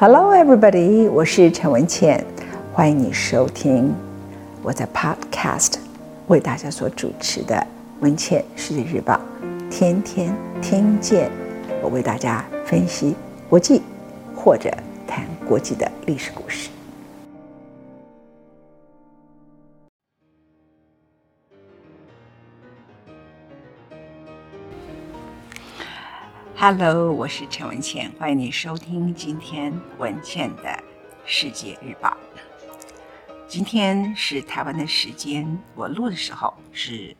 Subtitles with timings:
[0.00, 1.10] Hello, everybody！
[1.10, 2.24] 我是陈文茜，
[2.72, 3.94] 欢迎你收听
[4.62, 5.74] 我在 Podcast
[6.28, 7.54] 为大家所主持的
[8.00, 9.20] 《文茜世界日报》，
[9.68, 11.30] 天天听见
[11.82, 13.14] 我为大家分析
[13.46, 13.82] 国际
[14.34, 14.70] 或者
[15.06, 16.70] 谈国际的历史故事。
[26.62, 30.84] Hello，我是陈文茜，欢迎你收听今天文茜的
[31.24, 32.14] 世界日报。
[33.48, 37.16] 今天是台湾的时间，我录的时候是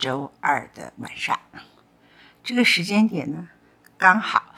[0.00, 1.38] 周二的晚上。
[2.42, 3.48] 这个时间点呢，
[3.96, 4.52] 刚好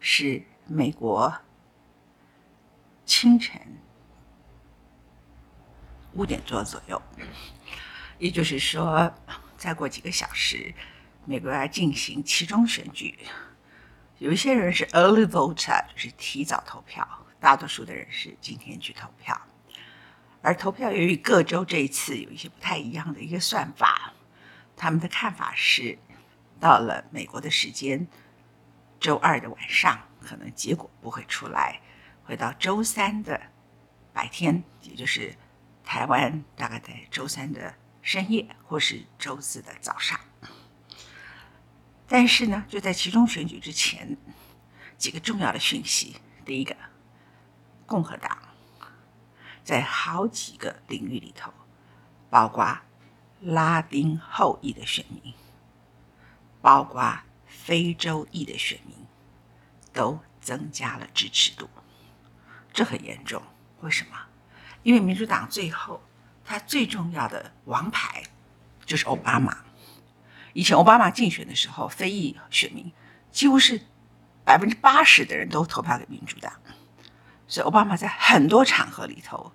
[0.00, 1.30] 是美国
[3.04, 3.60] 清晨
[6.14, 7.02] 五点多左右，
[8.18, 9.12] 也就是说，
[9.58, 10.74] 再过几个小时，
[11.26, 13.14] 美国要进行期中选举。
[14.18, 17.06] 有一些人是 early voter，就是提早投票，
[17.38, 19.38] 大多数的人是今天去投票。
[20.40, 24.14] 而投票由于各州这一次有一些不太一样的一个算法，
[24.74, 25.98] 他们的看法是，
[26.58, 28.06] 到了美国的时间，
[28.98, 31.80] 周二的晚上可能结果不会出来，
[32.24, 33.38] 会到周三的
[34.14, 35.34] 白天，也就是
[35.84, 40.18] 台湾大概在周三的深夜或是周四的早上。
[42.08, 44.16] 但是呢，就在期中选举之前，
[44.96, 46.16] 几个重要的讯息。
[46.44, 46.76] 第一个，
[47.84, 48.38] 共和党
[49.64, 51.52] 在好几个领域里头，
[52.30, 52.78] 包括
[53.40, 55.34] 拉丁后裔的选民，
[56.62, 58.94] 包括非洲裔的选民，
[59.92, 61.68] 都增加了支持度。
[62.72, 63.42] 这很严重。
[63.80, 64.16] 为什么？
[64.84, 66.00] 因为民主党最后
[66.44, 68.22] 他最重要的王牌
[68.84, 69.65] 就是奥巴马。
[70.56, 72.90] 以前奥巴马竞选的时候，非裔选民
[73.30, 73.78] 几乎是
[74.42, 76.50] 百分之八十的人都投票给民主党，
[77.46, 79.52] 所以奥巴马在很多场合里头，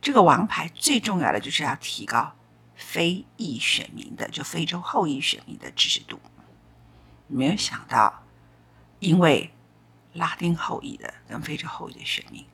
[0.00, 2.34] 这个王牌最重要的就是要提高
[2.74, 6.18] 非裔选民的，就非洲后裔选民的支持度。
[7.26, 8.24] 没有想到，
[9.00, 9.52] 因为
[10.14, 12.46] 拉丁后裔的跟非洲后裔的选民，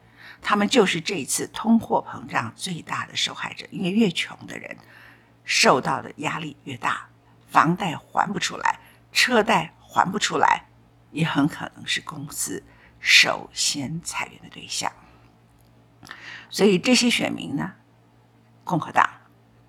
[0.42, 4.76] 他们就是这一次通货膨胀最大的受害者，因为越穷的人
[5.44, 7.08] 受到的压力越大。
[7.54, 8.81] 房贷还不出来，
[9.12, 10.66] 车贷还不出来，
[11.12, 12.65] 也很可能是公司
[12.98, 14.92] 首先裁员的对象。
[16.50, 17.75] 所以这些选民呢，
[18.64, 19.09] 共和党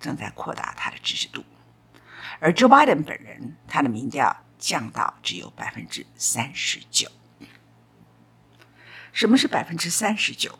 [0.00, 1.44] 正在扩大他的支持度，
[2.40, 7.08] 而 Joe Biden 本人他的民调降到只有百分之三十九。
[9.12, 10.58] 什么是百分之三十九？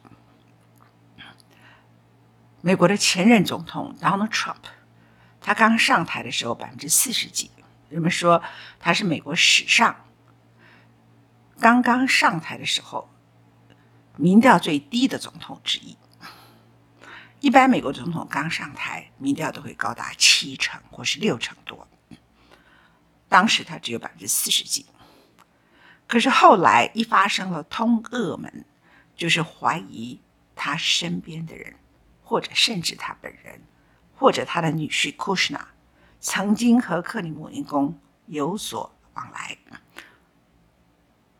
[2.60, 4.75] 美国的前任总统 Donald Trump。
[5.46, 7.52] 他刚上台的时候，百分之四十几，
[7.88, 8.42] 人们说
[8.80, 10.04] 他是美国史上
[11.60, 13.08] 刚刚上台的时候
[14.16, 15.96] 民调最低的总统之一。
[17.38, 21.86] 一般美国总统刚上台，民调都会高达七成或是六成多。
[23.28, 24.84] 当时他只有百分之四十几。
[26.08, 28.64] 可是后来一发生了通俄门，
[29.14, 30.20] 就是怀疑
[30.56, 31.76] 他身边的人，
[32.24, 33.60] 或者甚至他本人。
[34.16, 35.69] 或者他的女婿库什纳
[36.21, 39.56] 曾经和克里姆林宫有所往来，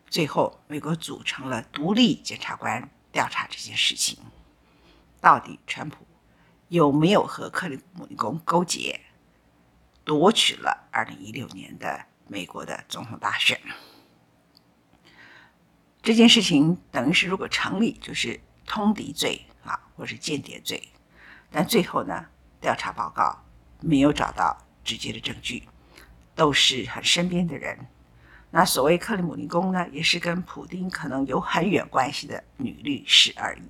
[0.09, 4.19] 最后美国组成了独立检察官调查这件事情，
[5.21, 6.07] 到底川普
[6.69, 9.01] 有没有和克里姆林宫勾结，
[10.05, 13.61] 夺取了二零一六年的美国的总统大选？
[16.03, 20.89] 这件事情等于是如果成立，就是通敌罪啊，或是间谍罪，
[21.51, 22.27] 但最后呢？
[22.67, 23.45] 调查报告
[23.81, 25.69] 没有找到直接的证据，
[26.35, 27.79] 都是很身边的人。
[28.51, 33.63] 那所谓克里姆林宫呢，也是跟普丁可能有很远关系的女律师而已。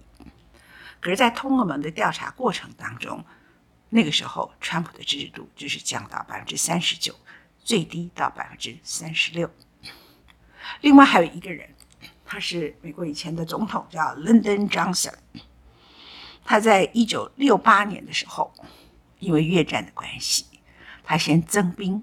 [0.99, 3.23] 可是，在通俄门的调查过程当中，
[3.91, 7.15] 那个时候川普的支持度就是降到百分之三十九，
[7.63, 9.51] 最低到百分之三十六。
[10.81, 11.69] 另外还有一个人，
[12.25, 15.13] 他是美国以前的总统，叫 Lyndon Johnson。
[16.49, 18.55] 他在一九六八年的时候，
[19.19, 20.47] 因为越战的关系，
[21.03, 22.03] 他先增兵，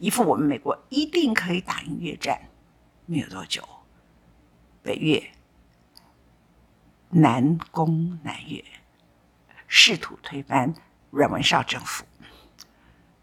[0.00, 2.40] 一副我们美国一定可以打赢越战。
[3.06, 3.66] 没有多久，
[4.82, 5.30] 北越
[7.10, 8.62] 南攻南越，
[9.66, 10.74] 试图推翻
[11.10, 12.04] 阮文绍政府，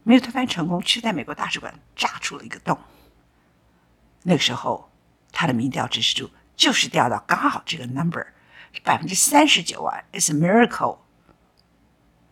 [0.04, 2.77] 没有推翻成功，却在美国大使馆炸出了一个洞。
[4.24, 4.92] 那个时候，
[5.31, 8.25] 他的民调支持度就是掉到刚好这个 number。
[8.83, 10.98] 百分之三十九啊，is a miracle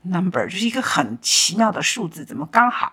[0.03, 2.23] number，就是一个很奇妙的数字。
[2.23, 2.91] 怎么刚好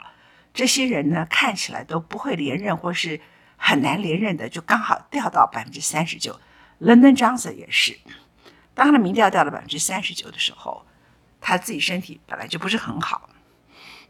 [0.54, 3.20] 这些人呢，看起来都不会连任或是
[3.56, 6.40] 很难连任的，就刚好掉到百分之三十九
[6.80, 7.98] ，London Johnson 也是，
[8.74, 10.86] 当他的民调掉了百分之三十九的时候，
[11.40, 13.28] 他自己身体本来就不是很好，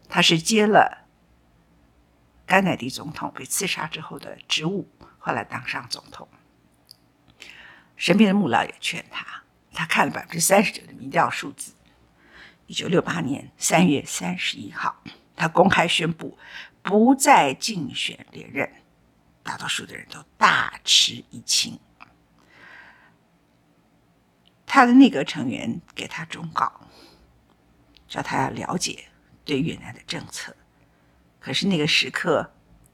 [0.09, 1.05] 他是接了
[2.45, 4.89] 甘乃迪总统被刺杀之后的职务，
[5.19, 6.27] 后来当上总统。
[7.95, 9.25] 身边的幕僚也劝他，
[9.73, 11.73] 他看了百分之三十九的民调数字。
[12.71, 15.03] 一九六八年三月三十一号，
[15.35, 16.37] 他公开宣布
[16.81, 18.71] 不再竞选连任，
[19.43, 21.77] 大多数的人都大吃一惊。
[24.65, 26.87] 他的内阁成员给他忠告，
[28.07, 29.03] 叫他要了解
[29.43, 30.55] 对越南的政策。
[31.41, 32.53] 可是那个时刻，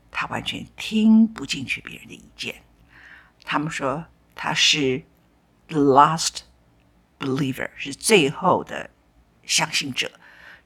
[0.09, 2.63] 他完全听不进去别人的意见。
[3.44, 4.03] 他们说
[4.33, 5.03] 他是
[5.68, 6.39] the last
[7.19, 8.89] believer，是最后的
[9.47, 10.11] 相信者。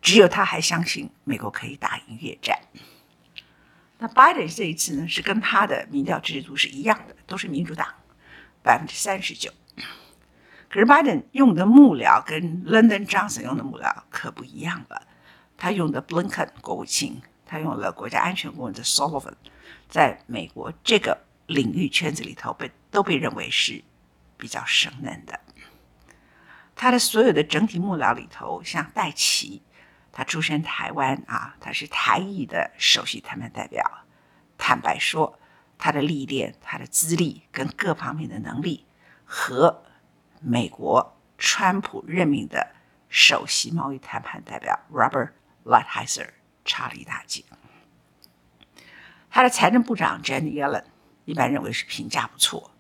[0.02, 2.60] 只有他还相信美国可以打赢越战。
[4.00, 7.88] 那拜登这一次呢，是跟他的民调制度是一样的，都是民主党
[8.64, 9.52] 百分之三十九。
[10.68, 15.08] 可是拜登用的幕僚跟 Lyndon Johnson 用的幕僚可不一样了。
[15.56, 19.36] 他用的 Blinken 国务卿，他用了国家安全顾问的 Sullivan，
[19.88, 23.84] 在美国这个领域圈子里头被都被认为是
[24.38, 25.40] 比较生嫩的。
[26.82, 29.62] 他的所有的整体幕僚里头，像戴琪，
[30.12, 33.86] 他出身台湾啊，他是台裔的首席谈判代表。
[34.58, 35.38] 坦白说，
[35.78, 38.88] 他的历练、他的资历跟各方面的能力
[39.26, 39.84] 和。
[40.44, 42.72] 美国川普任命的
[43.10, 45.34] 首席贸易谈判代表 Robert
[45.64, 46.30] Lighthizer
[46.66, 47.44] 差了一大截。
[49.30, 50.86] 他的财政部长 Janet Yellen
[51.26, 52.72] 一般认为是评价不错，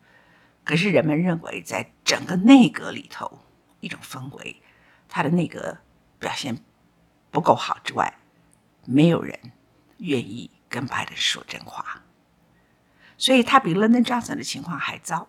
[0.63, 3.41] 可是人们认为在整个内阁里头
[3.81, 4.61] 一种氛围，
[5.09, 5.79] 他的内阁
[6.17, 6.63] 表现
[7.29, 8.17] 不够好之外，
[8.85, 9.51] 没有人
[9.97, 12.01] 愿意跟拜登说真话，
[13.17, 15.27] 所以他比 Lyndon Johnson 的情况还糟。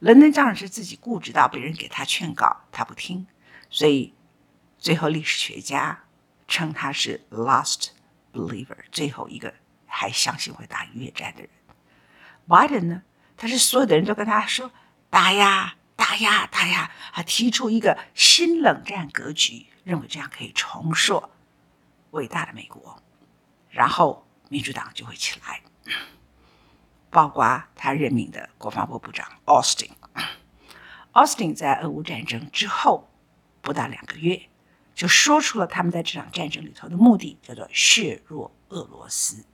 [0.00, 3.26] 伦敦当然是自己固执到别人给他劝告，他不听，
[3.70, 4.12] 所以
[4.76, 6.04] 最后历史学家
[6.48, 7.90] 称他是 last
[8.32, 9.54] believer，最后一个
[9.86, 11.50] 还相信会打越战的人。
[12.48, 13.02] 拜登呢，
[13.36, 14.72] 他是所有的人都跟他说
[15.08, 21.30] 打呀打呀打呀，他提出一个新冷战格局，认为这样可以重塑
[22.10, 23.00] 伟大的美国，
[23.70, 25.60] 然后民主党就会起来。
[27.08, 33.08] 包括他任命的国防部部长 Austin，Austin 在俄乌战争之后
[33.60, 34.48] 不到两个月，
[34.96, 39.44] 就说出了他们在这场战争里头的目的，叫做削弱俄罗斯。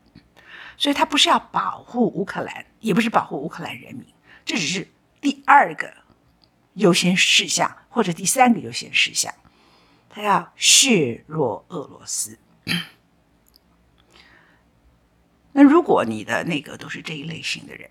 [0.78, 4.06] 所以他不是要保护乌克兰，也不是保护乌克兰人民，
[4.46, 4.90] 这只是
[5.20, 5.92] 第二个
[6.78, 9.34] 优先事项或者第三个优先事项，
[10.08, 12.38] 他要削弱俄罗斯。
[15.52, 17.90] 那如果你的内阁都是这一类型的人，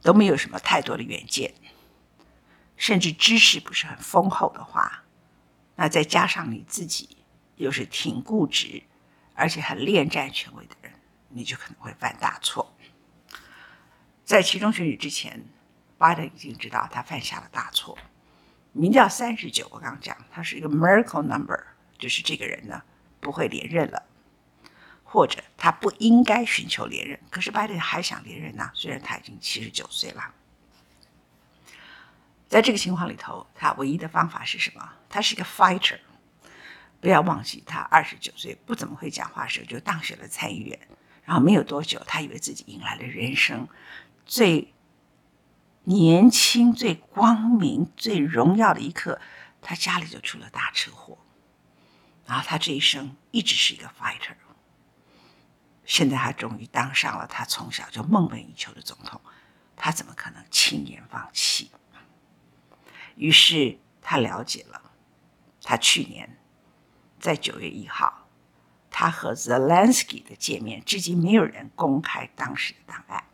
[0.00, 1.52] 都没有什么太多的远见，
[2.76, 5.04] 甚至知识不是很丰厚的话，
[5.76, 7.18] 那再加上你自己
[7.56, 8.82] 又是挺固执，
[9.34, 10.90] 而且很恋战权威的人，
[11.28, 12.74] 你就可能会犯大错。
[14.24, 15.44] 在期中选举之前，
[16.00, 17.98] 拜登已经知道他犯下了大错。
[18.72, 21.62] 名叫三十九，我刚讲，他是一个 miracle number，
[21.98, 22.80] 就是这个人呢
[23.20, 24.02] 不会连任了。
[25.04, 28.70] 或者他不应该寻求连任，可是拜登还想连任呢？
[28.72, 30.32] 虽然他已经七十九岁了，
[32.48, 34.92] 在这个情况里头，他唯一的方法是什么？
[35.10, 35.98] 他是一个 fighter。
[37.00, 40.78] 不要忘记，他二十九岁不怎么会讲话时候就当选了参议员，
[41.24, 43.66] 然后没有多久，他以为自己迎来了人生
[44.24, 44.72] 最
[45.84, 49.20] 年轻、最光明、最荣耀的一刻，
[49.60, 51.18] 他家里就出了大车祸，
[52.26, 54.34] 然后他这一生一直是一个 fighter。
[55.84, 59.20] 现在他终于当上了他从小就梦寐以求的总统，
[59.74, 61.70] 他怎么可能轻言放弃？
[63.16, 64.92] 于是他了解了，
[65.62, 66.38] 他去年
[67.18, 68.28] 在九月一号，
[68.90, 73.24] 他和 Zelensky 的见面，至今没有人公开当时的档案。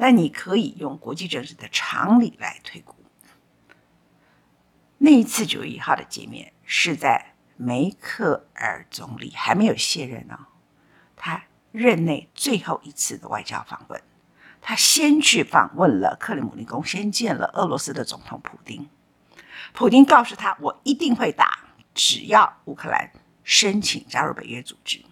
[0.00, 2.96] 那你可以用国际政治的常理来推估，
[4.96, 10.46] 那一次九月一号的见面是在梅克尔总理还没有卸任呢，
[11.14, 11.44] 他。
[11.72, 14.02] 任内最后一次的外交访问，
[14.60, 18.88] 他先去访问了克里姆林宫，先见了俄罗斯的总统普丁。
[19.72, 23.12] 普丁告诉他：“我一定会打，只要乌克兰
[23.44, 25.04] 申请加入北约组织，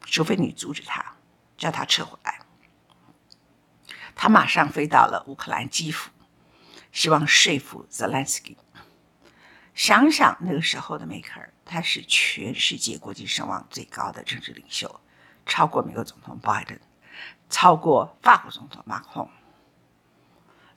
[0.00, 1.14] 除非你阻止他，
[1.56, 2.40] 叫他撤回来。”
[4.16, 6.10] 他马上飞到了乌克兰基辅，
[6.90, 8.56] 希望说服泽连斯基。
[9.74, 15.00] 想想那个时候的梅克尔，他是全世界国际声望最高的政治领袖，
[15.44, 16.80] 超过美国总统拜登，
[17.50, 19.30] 超过法国总统马克龙。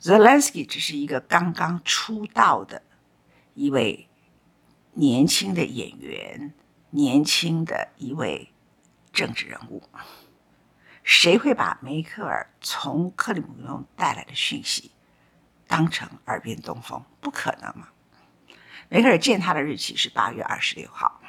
[0.01, 2.83] Zelensky 只是一个刚刚出道的
[3.53, 4.09] 一位
[4.93, 6.53] 年轻的演员，
[6.89, 8.51] 年轻的一位
[9.13, 9.83] 政治人物。
[11.09, 14.91] 谁会把梅克尔从克里姆林宫带来的讯息
[15.65, 17.03] 当成耳边东风？
[17.19, 17.89] 不可能嘛！
[18.89, 21.19] 梅克尔见他的日期是八月二十六号，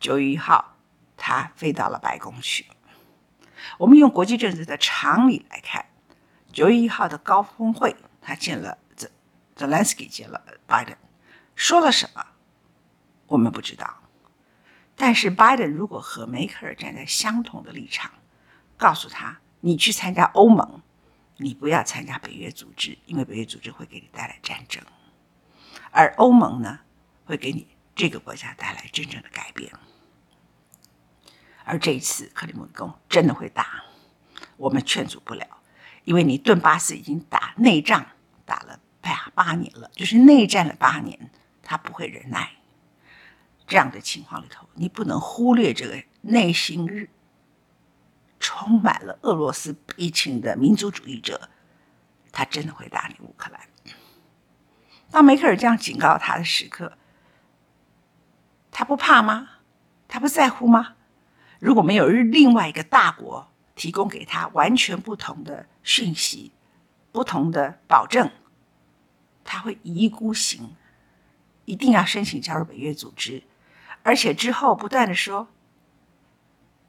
[0.00, 0.76] 九月一号
[1.16, 2.66] 他飞到了白宫去。
[3.78, 5.86] 我们用国际政治的常理来看。
[6.52, 9.08] 九月一号的高峰会，他见了泽
[9.54, 10.92] 泽连斯基，见了拜登，
[11.54, 12.26] 说了什么，
[13.28, 14.02] 我们不知道。
[14.96, 18.10] 但是拜登如果和梅克尔站在相同的立场，
[18.76, 20.82] 告诉他：你去参加欧盟，
[21.36, 24.82] 你不要参加北约组织，因为北约组织会给你带来战争，
[25.90, 26.80] 而欧盟呢，
[27.24, 29.72] 会给你这个国家带来真正的改变。
[31.64, 33.82] 而这一次克里姆林宫真的会打，
[34.56, 35.46] 我们劝阻不了。
[36.04, 38.06] 因为你顿巴斯已经打内战
[38.44, 41.30] 打了八八年了，就是内战了八年，
[41.62, 42.52] 他不会忍耐。
[43.66, 47.10] 这样的情况里头，你不能忽略这个内心日
[48.46, 51.48] 充满了俄罗斯悲情的民族主义者，
[52.30, 53.60] 他真的会打你乌克兰。
[55.10, 56.96] 当梅克尔这样警告他的时刻，
[58.70, 59.48] 他不怕吗？
[60.06, 60.94] 他不在乎吗？
[61.58, 66.52] 如果没有另外一个大国，提供给他完全不同的讯息，
[67.10, 68.30] 不同的保证，
[69.42, 70.76] 他会一意孤行，
[71.64, 73.42] 一定要申请加入北约组织，
[74.04, 75.48] 而且之后不断的说，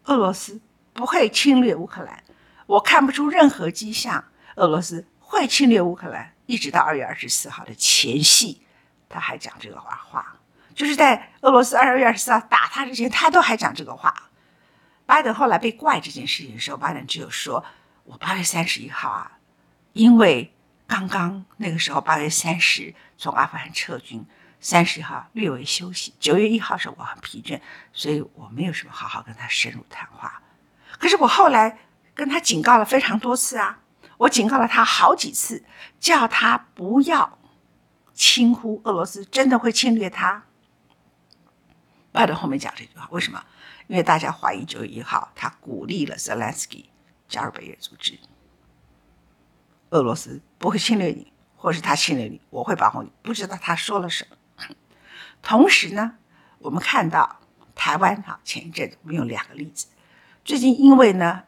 [0.03, 0.61] 俄罗斯
[0.97, 2.23] 不会侵略乌克兰，
[2.65, 4.25] 我看不出任何迹象，
[4.55, 8.63] 俄罗斯会侵略乌克兰，一直到二月二十四号的前夕，
[9.07, 10.39] 他还讲这个话话，
[10.73, 14.11] 就是在俄罗斯二月二十四号打他之前，他都还讲这个话。
[15.05, 17.63] 拜登后来被怪这件事情的时候，拜登只有说
[18.03, 19.37] ：“我八月三十一号啊，
[19.93, 20.51] 因为
[20.87, 24.25] 刚刚那个时候八月三十从阿富汗撤军，
[24.59, 27.61] 三十号略微休息，九月一号时候我很疲倦，
[27.93, 30.41] 所以我没有什么好好跟他深入谈话。
[30.97, 31.79] 可是我后来
[32.13, 33.81] 跟他警告了非常多次啊，
[34.17, 35.63] 我警告了他好几次，
[35.99, 37.37] 叫他不要
[38.13, 40.43] 轻忽俄罗斯真的会侵略他。”
[42.11, 43.43] 拜登后面讲这句话，为什么？
[43.87, 46.89] 因为大家怀疑九月一号他鼓励了泽连斯基
[47.27, 48.17] 加入北约组织，
[49.91, 53.11] 俄罗斯不会侵略你，或是他侵略你，我会保护你。
[53.21, 54.35] 不知道他说了什么。
[55.43, 56.17] 同时呢，
[56.57, 57.39] 我们看到
[57.75, 59.85] 台湾哈，前一阵子我们用两个例子，
[60.47, 61.43] 最近因为呢，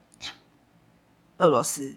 [1.38, 1.96] 俄罗斯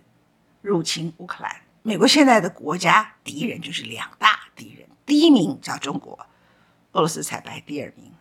[0.61, 6.17] 入侵乌克兰，美国现在的国家敌人就是两大敌人，第一名叫中国，
[6.93, 8.13] 俄罗斯才排第二名。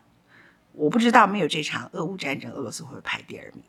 [0.72, 3.64] 我不知道没有这场俄乌战争，俄罗斯会排第二名？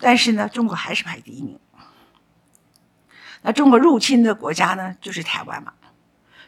[0.00, 1.60] 但是呢，中国还是排第一名。
[3.42, 5.72] 那中国入侵的国家呢，就是台湾嘛。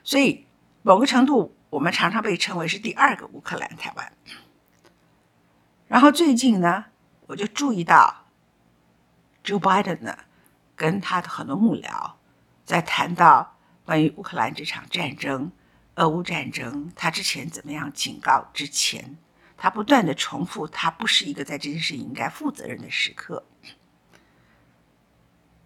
[0.02, 0.44] 所以
[0.82, 4.12] 某个程度，我们常常被称为是第二个乌克兰，台湾。
[5.88, 6.84] 然后最近呢，
[7.26, 8.26] 我就注意到
[9.42, 10.16] ，Joe Biden 呢，
[10.76, 12.12] 跟他的很多幕僚
[12.64, 15.50] 在谈到关于乌克兰这场战争。
[15.94, 18.48] 俄乌战争，他之前怎么样警告？
[18.54, 19.18] 之前
[19.56, 23.44] 他不断的重复，他不是一个在这件事情应该负责任的时刻。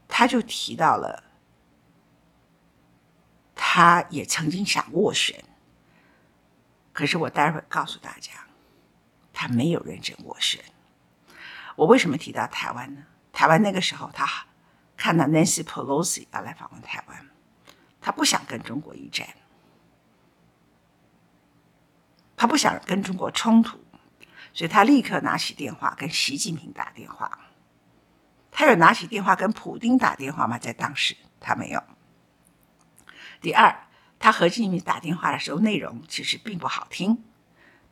[0.08, 1.22] 他就提到了，
[3.54, 5.44] 他也曾经想斡旋，
[6.94, 8.32] 可是我待会儿告诉大家，
[9.42, 10.62] 他没有认真斡旋。
[11.74, 13.02] 我为什么提到台湾呢？
[13.32, 14.24] 台湾那个时候，他
[14.96, 17.28] 看到 Nancy Pelosi 要来访问台湾，
[18.00, 19.26] 他不想跟中国一战。
[22.36, 23.80] 他不想跟中国冲突，
[24.52, 27.40] 所以他立刻拿起电话跟习近平打电话。
[28.52, 30.56] 他有拿起电话跟普丁打电话吗？
[30.56, 31.82] 在当时他没有。
[33.40, 33.88] 第二，
[34.20, 37.24] 他和习近平打电话的时候，内容其实并不好听。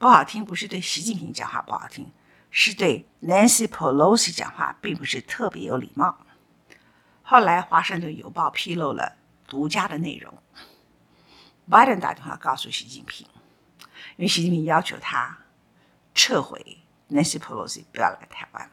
[0.00, 2.10] 不好听不是对习近平讲话不好听，
[2.50, 6.24] 是对 Nancy Pelosi 讲话并不是特别有礼貌。
[7.22, 10.32] 后来《华盛顿邮报》披露了独家的内容，
[11.68, 13.28] 拜登打电话告诉习近平。
[14.16, 15.36] 因为习近平要求他
[16.14, 16.78] 撤回
[17.10, 18.70] Nancy Pelosi 不要来台湾，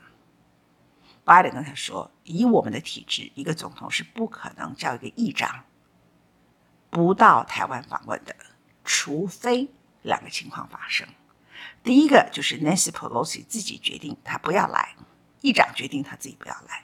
[1.25, 5.65] 拜登跟他说：“以我们的体制，一个总统是不可能叫一个议长
[6.89, 8.33] 不到台湾访问的，
[8.85, 9.69] 除非
[10.07, 11.07] 两个情况发生。
[11.83, 14.95] 第一个就是 Nancy Pelosi 自己决定他不要来，
[15.41, 16.83] 议长决定他自己不要来；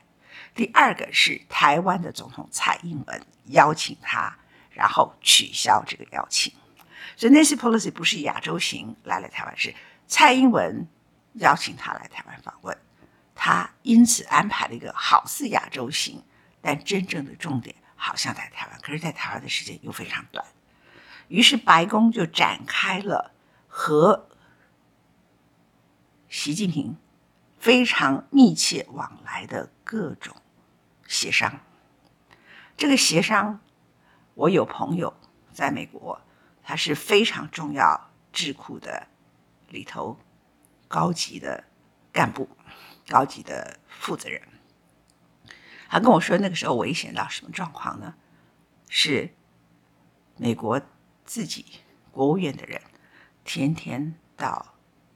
[0.53, 4.37] 第二个是台湾的总统蔡英文邀请他，
[4.71, 6.53] 然后取消这个邀请。”
[7.17, 9.73] 所以，Nancy Pelosi 不是亚洲行来了台湾，是
[10.07, 10.87] 蔡英文
[11.33, 12.77] 邀请他来台湾访问，
[13.35, 16.23] 他因此安排了一个好似亚洲行，
[16.61, 20.43] 但真正的重点好像在台湾，可是，在台湾的时间又非常短。
[21.27, 23.31] 于是，白宫就展开了
[23.67, 24.27] 和
[26.29, 26.97] 习近平
[27.59, 30.35] 非常密切往来的各种
[31.07, 31.59] 协商。
[32.75, 33.61] 这个协商，
[34.33, 35.15] 我有朋友
[35.51, 36.21] 在美国，
[36.63, 39.07] 他是非常重要智库的
[39.69, 40.17] 里头
[40.87, 41.63] 高级的
[42.11, 42.49] 干部、
[43.07, 44.41] 高级的负责人。
[45.87, 48.15] 他跟我说，那个时候危险到什么状况呢？
[48.89, 49.33] 是
[50.37, 50.81] 美国
[51.33, 51.65] 自己
[52.11, 52.79] 国务院的人
[53.43, 54.75] 天天到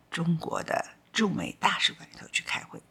[0.09, 0.83] 中国的
[1.13, 2.81] 驻美大使馆里头去开会，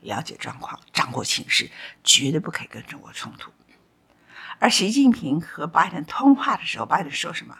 [0.00, 1.70] 了解状况，掌握情势，
[2.02, 3.52] 绝对不可以跟中国冲突。
[4.58, 7.58] 而习近平和拜登通话的时候，拜登说什么？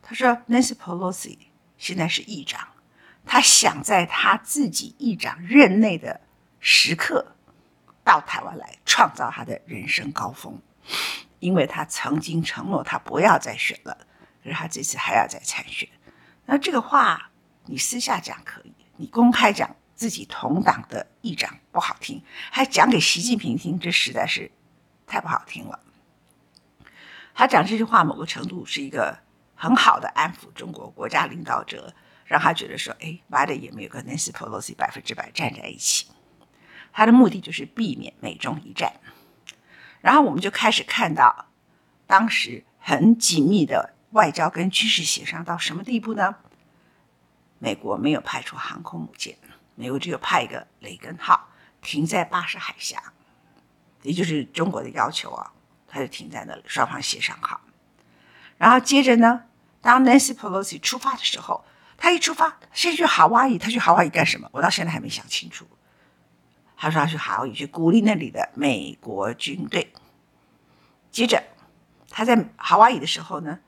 [0.00, 1.38] 他说：“Nancy Pelosi
[1.76, 2.68] 现在是议长，
[3.26, 6.20] 他想在他自己议长任内的
[6.60, 7.34] 时刻。”
[8.04, 10.62] 到台湾来创造他的人生高峰，
[11.40, 14.06] 因为他曾经承诺他不要再选了，
[14.42, 15.88] 可是他这次还要再参选。
[16.46, 17.30] 那这个话
[17.66, 24.50] 你私下讲可以，你公开讲自己同党的议长不好听，还讲给习近平听，这实在是
[25.06, 25.78] 太不好听了。
[27.34, 29.16] 他讲这句话，某个程度是一个
[29.54, 31.94] 很好的安抚中国国家领导者，
[32.26, 36.08] 让他觉得说，哎，拜登也没有跟 Nancy Pelosi 百分之百站在一起。
[36.92, 38.92] 他的目的就是避免美中一战，
[40.02, 41.46] 然后我们就开始看到，
[42.06, 46.36] 当时很紧密的外交跟军事协商到什么地步呢？
[47.58, 49.36] 美国没有派出航空母舰，
[49.74, 51.48] 美国只有派一个雷根号
[51.80, 53.12] 停在巴士海峡，
[54.02, 55.52] 也就是中国的要求啊，
[55.86, 57.60] 他就停在那里，双方协商好。
[58.58, 59.44] 然后接着呢，
[59.80, 61.64] 当 Nancy Pelosi 出发的时候，
[61.96, 64.48] 他一出发先去夏威夷，他去夏威夷干什么？
[64.52, 65.66] 我到现在还没想清楚。
[66.76, 69.92] 他说要去夏威夷去鼓励那里的美国军队。
[71.12, 71.42] 接着，
[72.10, 73.60] 他在夏威夷的时候呢，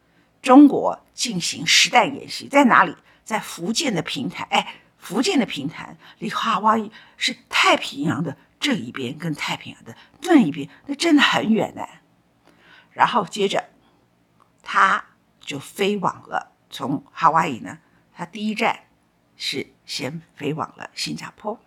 [0.44, 2.94] 中国进行实弹演习，在哪里？
[3.24, 4.46] 在福建的平潭。
[4.50, 11.83] 哎，福建的平潭离夏威夷是太平洋的这一边，跟太平洋的那一边，那真的很远呢。
[12.90, 13.70] 然后接着，
[14.62, 15.02] 他
[15.40, 17.78] 就飞往了从夏威夷呢，
[18.12, 18.80] 他第一站
[19.37, 21.59] 是先飞往了新加坡。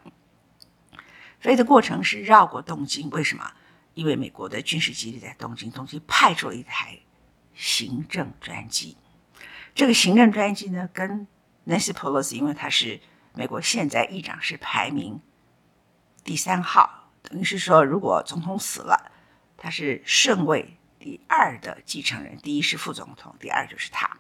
[1.39, 3.51] 飞的过程是绕过东京，为什么？
[3.95, 6.99] 因为美国的军事基地在东京，东京派出了一台
[7.58, 8.96] 行政专机。
[9.76, 11.28] 这个行政专机呢，跟
[11.67, 13.02] Nancy Pelosi，因为他是
[13.34, 15.20] 美国现在议长，是排名
[16.24, 19.12] 第三号，等于是说，如果总统死了，
[19.58, 24.15] 他是顺位第二的继承人，第一是副总统，第二就是他，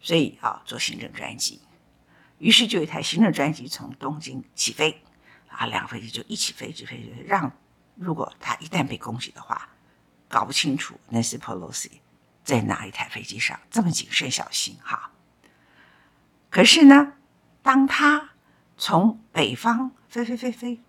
[0.00, 1.60] 所以啊，坐行政专机。
[2.38, 5.02] 于是就有一台行政专机从东京起飞。
[5.48, 7.50] 啊，两个飞机就一起飞，直飞，让
[7.94, 9.70] 如果他一旦被攻击的话，
[10.28, 11.92] 搞不清楚 Nancy Pelosi
[12.46, 15.10] 在哪一台飞机上，这么谨慎小心哈。
[16.48, 17.14] 可是呢，
[17.60, 18.30] 当他
[18.78, 20.80] 从北方飞飞飞飞，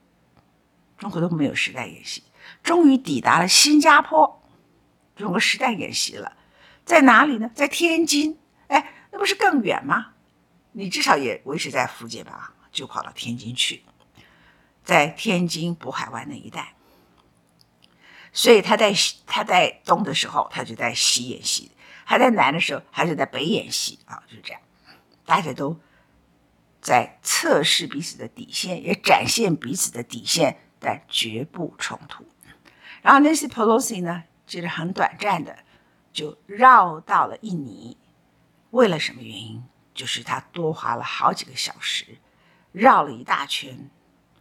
[1.00, 2.22] 中国都没有实弹演习，
[2.62, 4.48] 终于抵达了新加坡，
[5.16, 6.38] 中国实弹演习了，
[6.86, 7.50] 在哪里呢？
[7.56, 10.14] 在天津，哎，那不是更远吗？
[10.74, 13.84] 你至少也维持在福建吧，就跑到天津去。
[14.84, 16.76] 在天津渤海湾那一带，
[18.38, 18.94] 所以他在
[19.26, 21.72] 他在东的时候，他就在西演戏；
[22.06, 24.62] 他在南的时候，他就在北演戏啊，就是这样。
[25.26, 25.76] 大家都
[26.80, 32.28] 在测试彼此的底线，也展现彼此的底线，但绝不冲突。
[33.02, 35.58] 然后 Nancy Pelosi 呢，就是很短暂的
[36.14, 37.98] 就绕到了印尼，
[38.70, 39.64] 为了什么原因？
[39.96, 42.20] 就是他多花了好几个小时，
[42.72, 43.90] 绕了一大圈。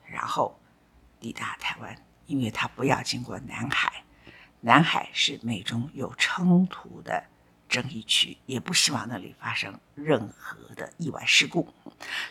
[0.05, 0.61] 然后
[1.19, 4.05] 抵达台湾，因为他不要经过南海，
[4.61, 7.25] 南海是美中有冲突的
[7.69, 11.73] 争议区，也不希望那里发生任何的意外事故，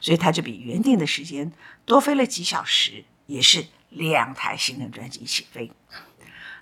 [0.01, 1.51] 所以他就比原定的时间
[1.85, 5.71] 多飞了几小时，也是两台行政专机起飞。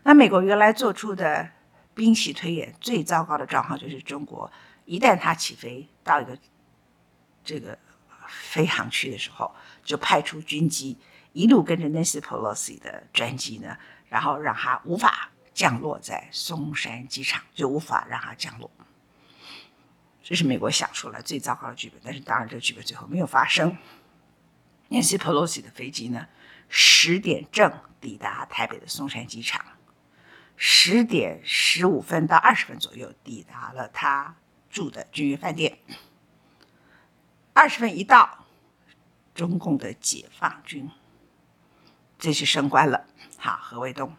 [0.03, 1.49] 那美国原来做出的
[1.93, 4.51] 兵棋推演，最糟糕的状况就是中国
[4.85, 6.37] 一旦它起飞到一个
[7.43, 7.77] 这个。
[8.25, 10.97] 飞航区的时候，就派出军机
[11.33, 18.71] 一路跟着 Nancy Pelosi 的专机呢，然后让他无法降落在松山机场，就无法让他降落。
[20.23, 23.77] 这是美国想出来最糟糕的剧本，但是当然这个剧本最后没有发生。
[24.89, 26.27] Nancy Pelosi 的飞机呢，
[26.69, 29.65] 十点正抵达台北的松山机场，
[30.55, 34.35] 十点十五分到二十分左右抵达了他
[34.69, 35.79] 住的君悦饭店。
[37.53, 38.45] 二十分一到，
[39.33, 40.89] 中共的解放军
[42.23, 43.05] 这次升官了，
[43.35, 44.15] 好，何卫东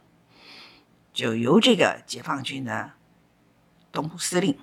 [1.14, 2.92] 就由这个解放军的
[3.90, 4.58] 东部司令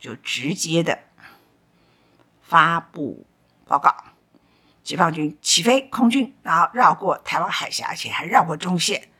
[0.00, 0.98] 就直接的
[2.42, 3.24] 发布
[3.66, 3.94] 报告，
[4.82, 9.10] 解放军起飞空军，然后绕过台湾海峡，而且还绕过中线。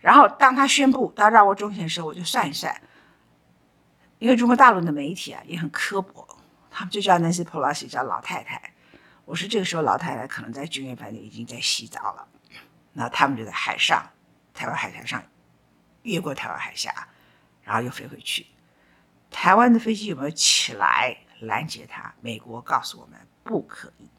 [0.00, 2.82] 然后当他宣布他绕过中线的时候，我就算一算，
[4.18, 6.26] 因为中国大陆的媒体啊也很刻薄，
[6.68, 8.72] 他们就叫 Nancy Pelosi 叫老太太。
[9.24, 12.26] 我说这个时候老太太可能在军舰饭店已经在洗澡了，
[12.98, 14.10] 那他们就在海上，
[14.52, 15.22] 台湾海峡上。
[16.02, 16.92] 越过台湾海峡，
[17.62, 18.46] 然后又飞回去。
[19.30, 22.12] 台湾的飞机有没有起来拦截他？
[22.20, 24.10] 美国告诉我们不可以。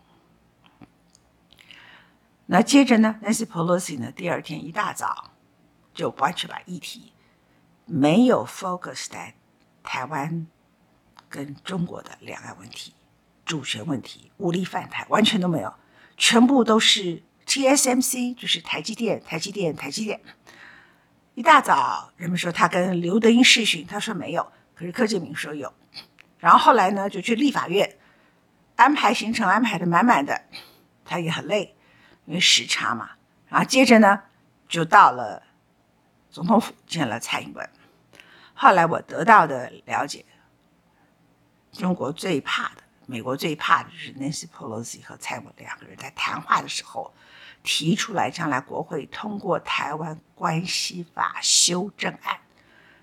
[2.45, 5.31] 那接着呢，Nancy Pelosi 呢，第二天一大早
[5.93, 7.11] 就完全把议题
[7.85, 9.35] 没有 focus 在
[9.83, 10.47] 台湾
[11.27, 12.93] 跟中国的两岸问题、
[13.45, 15.73] 主权问题、武力犯台，完全都没有，
[16.15, 20.21] 全部都是 TSMC，就是台积电、台积电、台积电。
[21.33, 25.73] 一大早，人们说他跟刘德英视讯，他说没有，可是柯建铭说有。
[26.37, 27.97] 然后后来呢，就去立法院
[28.75, 30.43] 安排行程，安排的满满的，
[31.03, 31.75] 他也很累，
[32.25, 33.11] 因为时差嘛。
[33.47, 34.21] 然后接着呢，
[34.67, 35.41] 就到了
[36.29, 37.67] 总统府见了蔡英文。
[38.53, 40.23] 后来我得到的了解，
[41.71, 47.11] 中国最怕的，美国最怕的就是 Nancy Pelosi 和蔡英文两个人在谈话的时候。
[47.63, 52.39] 提出来，将来国会通过《台湾关系法》修正案，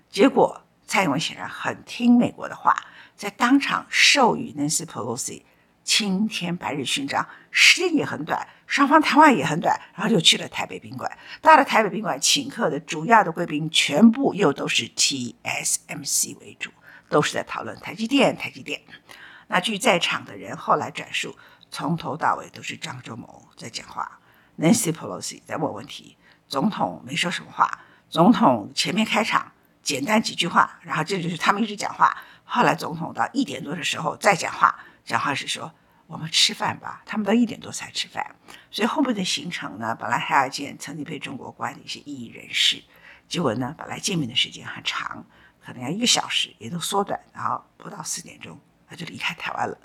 [0.09, 2.75] 结果蔡英文显然很听美国的话，
[3.15, 5.43] 在当场授予 Nancy Pelosi
[5.83, 11.09] 青天白日勋章，时间也很短，双方谈话也很短，然后就去了台北宾馆。
[11.41, 16.71] 到了台北宾馆，请客的主要的贵宾全部又都是 TSMC 为主，
[17.09, 18.81] 都是在讨论台积电，台积电。
[19.47, 21.37] 那据在场的人后来转述，
[21.71, 24.19] 从头到尾都是张忠谋在讲话。
[24.59, 26.17] Nancy Pelosi 在问问题，
[26.47, 27.79] 总统没说什么话。
[28.09, 29.51] 总统前面开场
[29.83, 32.17] 简单几句话，然后这就是他们一直讲话。
[32.43, 35.71] 后来总统到一点多的时候再讲话，讲话是说
[36.07, 37.03] 我们吃饭吧。
[37.05, 38.35] 他们到一点多才吃饭，
[38.71, 42.81] 所以后面的行程呢，本来还要见曾经被中国关的一些异议人士，
[43.27, 45.25] 结果呢，本来见面的时间很长，
[45.63, 48.57] 可能要一个小时，也都缩短，然后不到四点钟
[48.89, 49.77] 他就离开台湾了。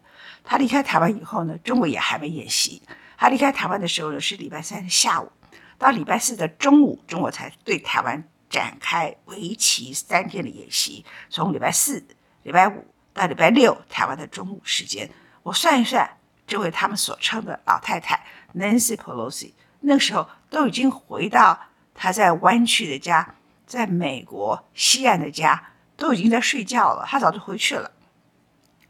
[0.45, 2.81] 他离开台湾以后呢，中国也还没演习。
[3.23, 5.31] 他离开台湾的时候呢，是礼拜三的下午，
[5.79, 11.05] 到礼拜四的中午，中国才对台湾展开为期三天的演习。
[11.31, 12.05] 从礼拜四、
[12.43, 15.09] 礼拜五到礼拜六，台湾的中午时间，
[15.45, 21.57] 我算一算，这位他们所称的老太太 Nancy Pelosi，那个时候都已经回到
[21.95, 27.89] 她在湾区的家，在美国西岸的家，都已经在睡觉了，她早就回去了。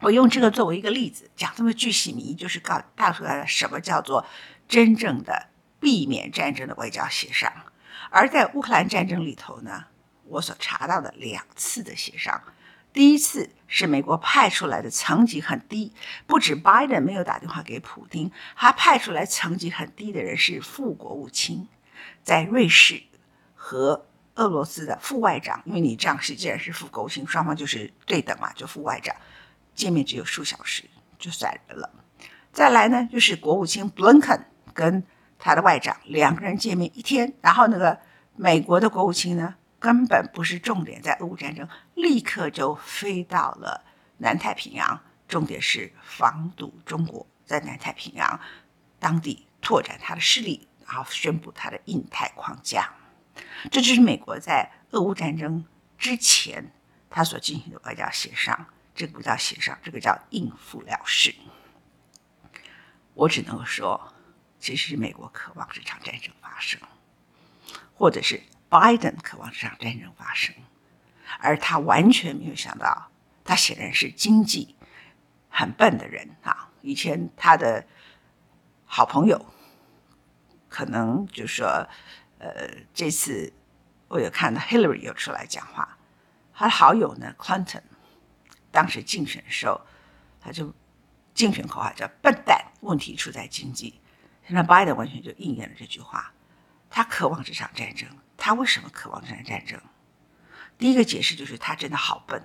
[0.02, 4.26] 我用这个作为一个例子，讲这么巨细靡遗，就是告告诉大家什么叫做
[4.68, 7.52] 真正的避免战争的外交协商。
[8.10, 9.84] 而在乌克兰战争里头呢，
[10.24, 12.42] 我所查到的两次的协商，
[12.92, 15.92] 第一次是美国派出来的层级很低，
[16.26, 21.68] 不止拜登没有打电话给普丁，还派出来层级很低的人是副国务卿，
[22.24, 23.00] 在瑞士
[23.54, 29.14] 和俄罗斯的副外长，因为你这样是既然是副国务卿，双方就是对等嘛，就副外长。
[29.74, 30.84] 见面只有数小时
[31.18, 31.90] 就散人了。
[32.52, 35.02] 再来呢，就是国务卿布林肯跟
[35.38, 37.98] 他的外长两个人见面一天，然后那个
[38.36, 43.84] 美国的国务卿呢，根本不是重点在俄乌战争，立刻就飞到了
[44.18, 48.38] 南太平洋，重点是防堵中国在南太平洋
[48.98, 52.92] 当地拓展他的势力，然后宣布他的印太框架。
[53.70, 55.64] 这就是美国在俄乌战争
[55.96, 56.70] 之前
[57.08, 58.66] 他所进行的外交协商。
[58.94, 61.34] 这个不叫协商，这个叫应付了事。
[63.14, 64.12] 我只能说，
[64.58, 66.80] 其实美国渴望这场战争发生，
[67.94, 70.54] 或者是拜登渴望这场战争发生，
[71.38, 73.10] 而他完全没有想到，
[73.44, 74.76] 他显然是经济
[75.48, 76.70] 很笨的人啊。
[76.80, 77.86] 以前他的
[78.84, 79.46] 好朋友，
[80.68, 81.88] 可能就说，
[82.38, 83.52] 呃，这次
[84.08, 85.98] 我有看到 Hillary 有出来讲话，
[86.54, 87.82] 他的好友呢，Clinton。
[88.72, 89.80] 当时竞选的时候，
[90.40, 90.74] 他就
[91.34, 94.00] 竞选口号叫“笨蛋”，问题出在经济。
[94.44, 96.32] 现在拜登完全就应验了这句话。
[96.90, 99.80] 他渴望这场战争，他为什么渴望这场战争？
[100.76, 102.42] 第一个解释就是他真的好笨。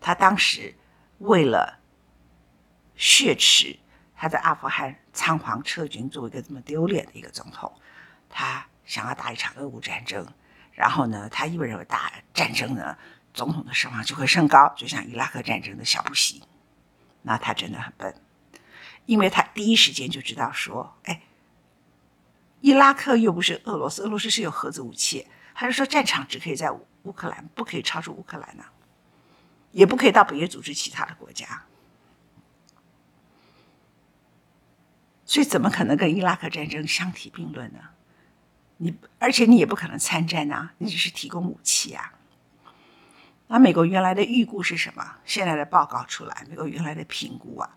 [0.00, 0.74] 他当时
[1.18, 1.78] 为了
[2.96, 3.78] 血耻
[4.16, 7.72] 他在阿富汗仓皇撤军，作为一个这么丢脸的一个总统，
[8.28, 10.26] 他想要打一场俄乌战争。
[10.72, 12.96] 然后呢，他以为认为打战争呢，
[13.34, 16.42] 总统的声望就会升高，就像伊拉克战争的小布希，
[17.22, 18.14] 那他真的很笨，
[19.06, 21.22] 因为他第一时间就知道说，哎，
[22.60, 26.70] 伊拉克又不是俄罗斯，俄罗斯是有核子武器，他是说战场只可以在
[27.04, 28.64] 乌克兰，不可以超出乌克兰呢、
[29.70, 31.64] 也不可以到北约组织其他的国家。
[35.24, 37.78] 所以怎么可能跟伊拉克战争相提并论呢？
[38.78, 42.14] 你而且你也不可能参战啊，你只是提供武器啊。
[43.48, 45.16] 那美国原来的预估是什么？
[45.24, 47.76] 现在的报告出来，美国原来的评估啊，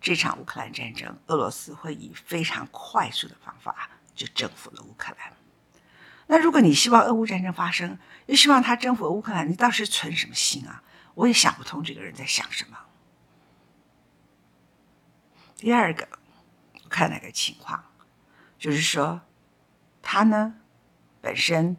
[0.00, 5.32] 这场乌克兰战争，俄罗斯会以非常快速的方法就征服了乌克兰。
[6.26, 10.82] 那如果你希望俄乌战争发生，又希望他征服乌克兰，你倒是存什么心啊？
[11.14, 12.78] 我也想不通这个人在想什么。
[15.56, 16.08] 第二个。
[16.88, 17.84] 看那个情况，
[18.60, 19.20] 就是说，
[20.00, 20.54] 他呢
[21.20, 21.76] 本身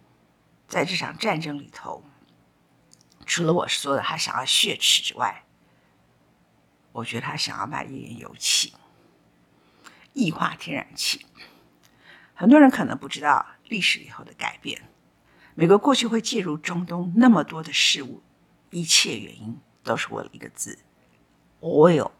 [0.68, 2.04] 在这场战争里头，
[3.28, 5.44] 除了我说的他想要血池之外，
[6.94, 8.74] 我觉得他想要卖页岩油气、
[10.14, 11.26] 液化天然气。
[12.34, 14.90] 很多人可能不知道历史以后的改变，
[15.56, 18.24] 美国过去会介入中东那么多的事物，
[18.72, 20.80] 一切原因都是为了一个字
[21.60, 22.12] ：oil。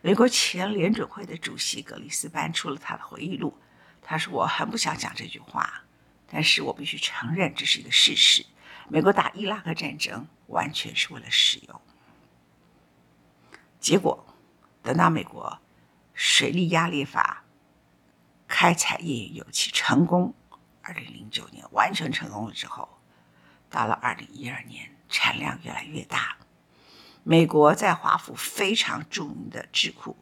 [0.00, 3.58] 美国前联准会的主席格里斯搬出了他的回忆录，
[4.00, 5.84] 他说：“我很不想讲这句话，
[6.26, 8.46] 但是我必须承认这是一个事实。
[8.90, 11.80] 美国打伊拉克战争完全是为了石油。
[13.78, 14.26] 结果，
[14.82, 15.58] 等到美国
[16.12, 17.44] 水力压裂法
[18.48, 20.34] 开采页岩油气成功，
[20.82, 23.00] 二零零九年完全成功了之后，
[23.70, 26.36] 到了二零一二年，产量越来越大。”
[27.22, 30.16] 美国在华府非常著名的智库，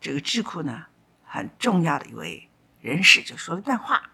[0.00, 0.86] 这个智库呢，
[1.24, 2.48] 很重要的一位
[2.80, 4.10] 人士就说了一段话，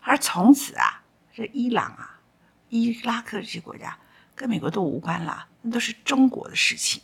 [0.00, 2.21] 而从此啊，这伊朗啊、
[2.72, 3.98] 伊拉克这些国家
[4.34, 7.02] 跟美国都无关了，那都是中国的事情。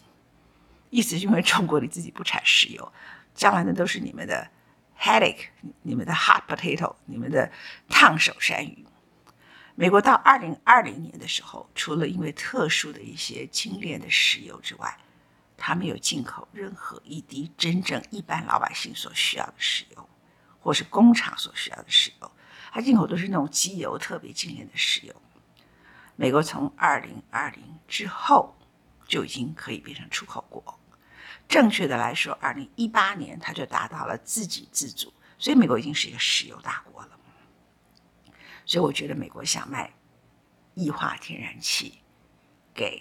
[0.89, 2.91] 意思是因为中国你自己不产石油，
[3.35, 4.51] 将来那都是你们的
[4.99, 5.49] headache，
[5.83, 7.53] 你们的 hot potato，你们的
[7.87, 8.87] 烫手山芋。
[9.75, 14.97] 美国到二零二零年的时候，除了因为特殊的一些精炼的石油之外，
[15.59, 20.09] 它没有进口任何一滴真正一般老百姓所需要的石油，
[20.61, 22.33] 或是工厂所需要的石油，
[22.73, 25.15] 它进口都是那种机油特别精炼的石油。
[26.21, 28.53] 美国从二零二零之后
[29.07, 30.81] 就已经可以变成出口国，
[31.47, 37.11] 正确的来说，二零一八年它就达到了自给自足，所以美国已经是一个石油大国了。
[38.67, 39.93] 所以我觉得美国想卖
[40.75, 42.01] 液化天然气
[42.75, 43.01] 给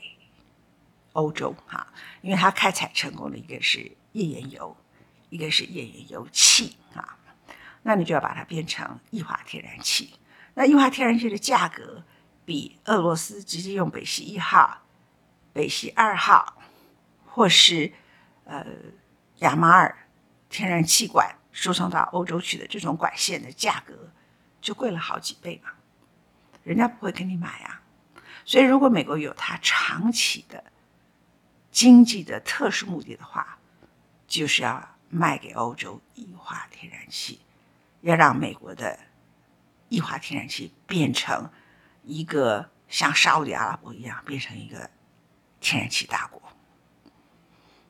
[1.13, 3.79] 欧洲哈，因为它开采成功的一个是
[4.11, 4.77] 页岩油，
[5.31, 7.17] 一个是页岩油气啊，
[7.81, 10.13] 那你就要把它变成液化天然气。
[10.53, 12.03] 那液化天然气的价格
[12.47, 14.83] 比俄罗斯直接用北溪一号、
[15.51, 16.57] 北溪二号，
[17.25, 17.91] 或是
[18.45, 18.65] 呃
[19.39, 20.07] 亚马尔
[20.47, 23.93] 天然气管输送到欧洲去的这种管线的价格。
[24.61, 25.71] 就贵了好几倍嘛，
[26.63, 27.81] 人家不会跟你买啊。
[28.43, 30.63] 所以，如果美国有它长期的
[31.69, 33.59] 经济的特殊目的的话，
[34.25, 37.41] 就是要卖给欧洲液化天然气，
[38.01, 38.97] 要让美国的
[39.89, 41.49] 液化天然气变成
[42.07, 44.89] 一个像沙乌地阿拉伯一样变成一个
[45.59, 46.41] 天然气大国。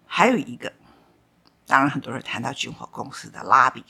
[0.08, 0.74] 还有一个，
[1.68, 3.86] 当然很多人谈到军火公司的拉比。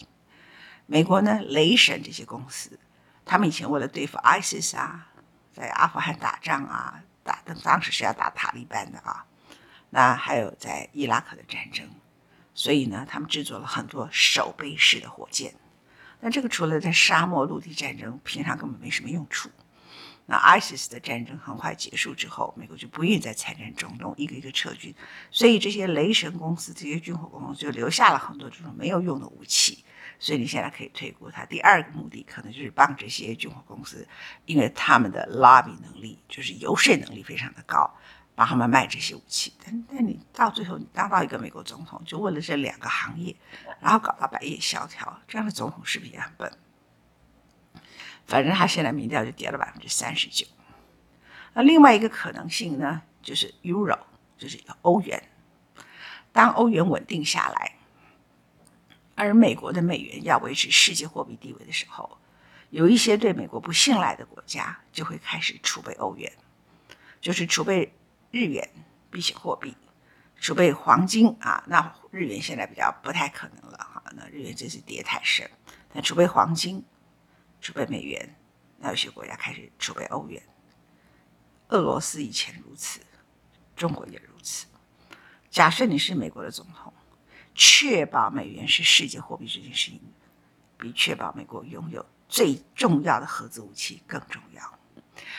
[0.85, 2.77] 美国呢，雷神这些公司，
[3.23, 5.07] 他们以前为了对付 ISIS 啊，
[5.53, 9.25] 在阿富汗打仗啊，打的当时是要打塔利班的啊，
[9.91, 11.89] 那还有在伊拉克的战争，
[12.53, 15.55] 所以呢，他们制作了很多手背式的火箭。
[16.19, 19.49] 那这个除了在沙漠陆地战争，平常根本没什么用处。
[20.29, 24.93] 那 ISIS 的战争很快结束之后，美国就不愿意再参战中东，一个一个撤军，
[25.31, 29.83] 所以这些雷神公司、这些军火公司就留下了很多这种没有用的武器。
[30.19, 34.05] 所以你现在可以推估，他第二个目的可能就是帮这些军火公司，
[34.45, 37.89] 因为他们的 lobby 能力就是游说能力非常的高，
[38.35, 39.53] 帮他们卖这些武器。
[39.63, 43.33] 但但你到最后，你当到一个美国总统，就为了这两个行业，
[43.79, 46.51] 然后搞到百业萧条，这样的总统是不是也很笨？
[48.27, 50.45] 反正他现在民调就跌了百分之三十九。
[51.53, 53.97] 那另外一个可能性呢，就是 Euro，
[54.37, 55.23] 就是一个欧元。
[56.31, 57.73] 当欧元稳定下来。
[59.15, 62.19] 而美国的美元要维持世界货币地位的时候，
[62.69, 66.31] 有一些对美国不信赖的国家就会开始储备欧元，
[67.19, 67.91] 就是储备
[68.29, 68.69] 日元
[69.09, 69.75] 避险货币，
[70.39, 71.63] 储备黄金啊。
[71.65, 75.49] 那日元现在比较不太可能了哈，那日元这次跌太深。
[75.91, 76.85] 但储备黄金，
[77.61, 78.35] 储备美元，
[78.77, 80.41] 那有些国家开始储备欧元。
[81.69, 83.01] 俄罗斯以前如此，
[83.75, 84.67] 中国也如此。
[85.49, 86.93] 假设你是美国的总统。
[87.59, 89.99] 确保美元是世界货币这件事情，
[90.77, 94.79] 比确保美国拥有最重要的核子武器更重要。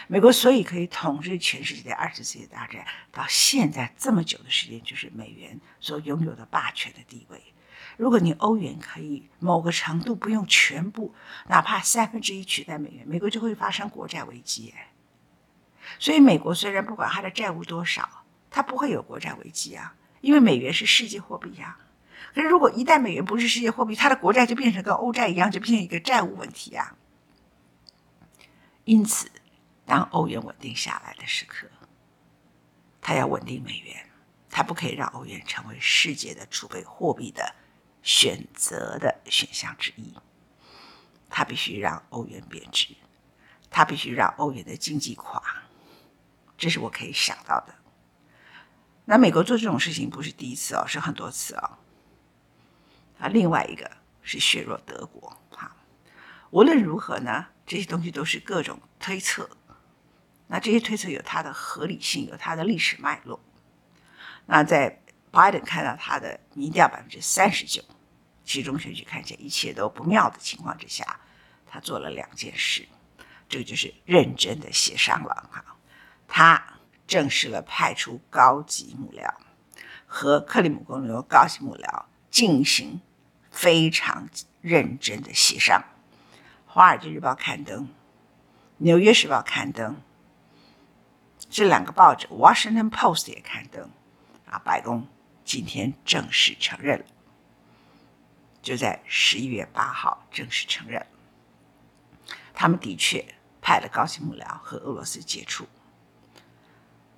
[0.09, 7.41] 美国所以可以统治全世界的二次世界大战到现在这么久的时间，就是美元所拥有的霸权的地位。
[7.99, 11.15] 如果你欧元可以某个程度不用全部，
[11.49, 14.73] 哪怕三分之一取代美元，美国就会发生国债危机。
[15.99, 21.77] 所以美国虽然不管它的债务多少，它不会有国债危机啊，因为美元是世界货币呀。
[22.33, 26.97] 可是如果一旦美元不是世界货币，它的国债就变成跟欧债一样，就变成一个债务问题啊。
[28.85, 29.31] 因此。
[29.89, 31.67] 当欧元稳定下来的时刻，
[33.01, 34.07] 它要稳定美元，
[34.51, 37.55] 它不可以让欧元成为世界的储备货币的
[38.09, 40.15] 选择的选项之一。
[41.29, 42.95] 他必须让欧元贬值，
[43.71, 45.43] 他必须让欧元的经济垮。
[46.57, 47.75] 这是我可以想到的。
[49.05, 51.77] 那美国做这种事情不是第一次哦，是很多次哦。
[53.19, 53.91] 啊，另外一个
[54.23, 55.37] 是削弱德国。
[55.51, 55.77] 哈，
[56.49, 59.51] 无论如何呢，这些东西都是各种推测。
[60.47, 63.39] 那这些推测有它的合理性，有它的历史脉络。
[64.47, 67.85] 那在拜登看到他的民调百分之三十九，
[68.49, 71.21] 期中选举看见一切都不妙的情况之下，
[71.67, 72.89] 他做了两件事，
[73.47, 75.63] 这个就是认真的协商了哈。
[76.27, 79.31] 他正式了派出高级幕僚
[80.07, 83.03] 和克里姆林宫高级幕僚进行
[83.51, 84.27] 非常
[84.63, 85.85] 认真的协商。
[86.67, 87.85] 《华尔街日报》刊登，
[88.79, 90.01] 《纽约时报》刊登。
[91.51, 93.91] 这两个报纸，《Washington Post》也刊登，
[94.47, 95.07] 啊，白宫
[95.45, 97.05] 今天正式承认了，
[98.69, 101.07] 就在十一月八号正式承认，
[102.53, 103.25] 他们的确
[103.63, 105.67] 派了高级幕僚和俄罗斯接触，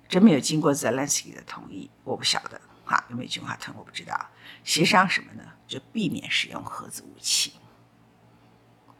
[0.07, 4.29] 真没有经过泽连斯基的同意，我不晓得，哈，有没有经过他同意我不知道。
[4.63, 5.43] 协商什么呢？
[5.67, 7.51] 就避免使用核子武器，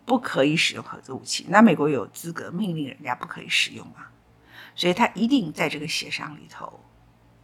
[0.05, 1.45] 不可以使用核子武器。
[1.47, 4.07] 那美国有资格命令人家不可以使用吗？
[4.75, 6.81] 所以他一定在这个协商里头，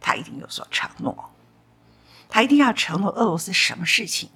[0.02, 1.32] 他一定有所承诺，
[2.28, 4.28] 他一定要承诺俄罗斯什么事情，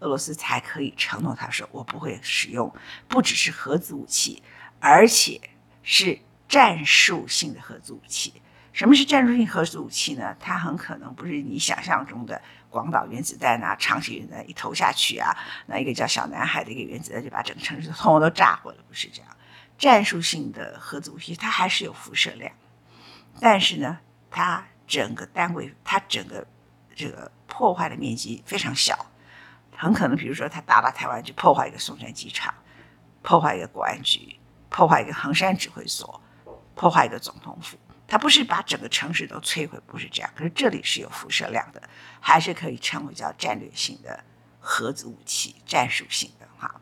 [0.00, 2.72] 俄罗斯才可以承诺他说我不会使用，
[3.08, 4.42] 不只是核子武器，
[4.80, 5.40] 而且
[5.82, 8.40] 是战术性的核子武器。
[8.72, 10.36] 什么是战术性核子武器呢？
[10.38, 19.36] 它很可能不是你想象中的广岛原子弹啊，长崎原子弹一投下去啊，那一个叫小南海的一个原子弹就把整个城市通通都炸毁了，不是这样。
[19.76, 22.52] 战术性的核子武器，它还是有辐射量，
[23.40, 23.98] 但是呢，
[24.30, 26.46] 它整个单位，它整个
[26.94, 29.06] 这个破坏的面积非常小，
[29.80, 32.52] 很可能，比如说，他打到台湾，就破坏一个松山机场，
[33.22, 34.36] 破坏一个国安局，
[34.68, 36.20] 破坏一个横山指挥所，
[36.74, 40.30] 破坏一个总统府，他不是把整个城市都摧毁，不是这样。
[40.34, 41.80] 可是这里是有辐射量的，
[42.20, 44.24] 还是可以称为叫战略性的
[44.58, 46.80] 核子武器，战术性的哈。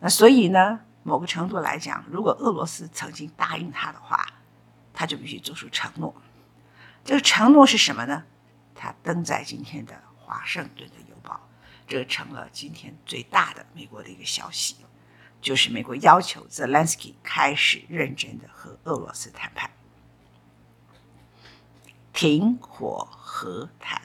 [0.00, 0.80] 那所以呢？
[1.02, 4.26] 某个程度来讲，如果俄罗斯曾经答应他的话，
[4.92, 6.12] 他就必须做出承诺。
[7.04, 8.24] 这个承诺是什么呢？
[8.74, 10.96] 他登在今天的《华盛顿的》，
[11.86, 14.76] 这成了今天最大的美国的一个消息，
[15.40, 19.70] 就是美国要求泽连斯基开始认真的和俄罗斯谈判，
[22.12, 24.02] 停火和谈，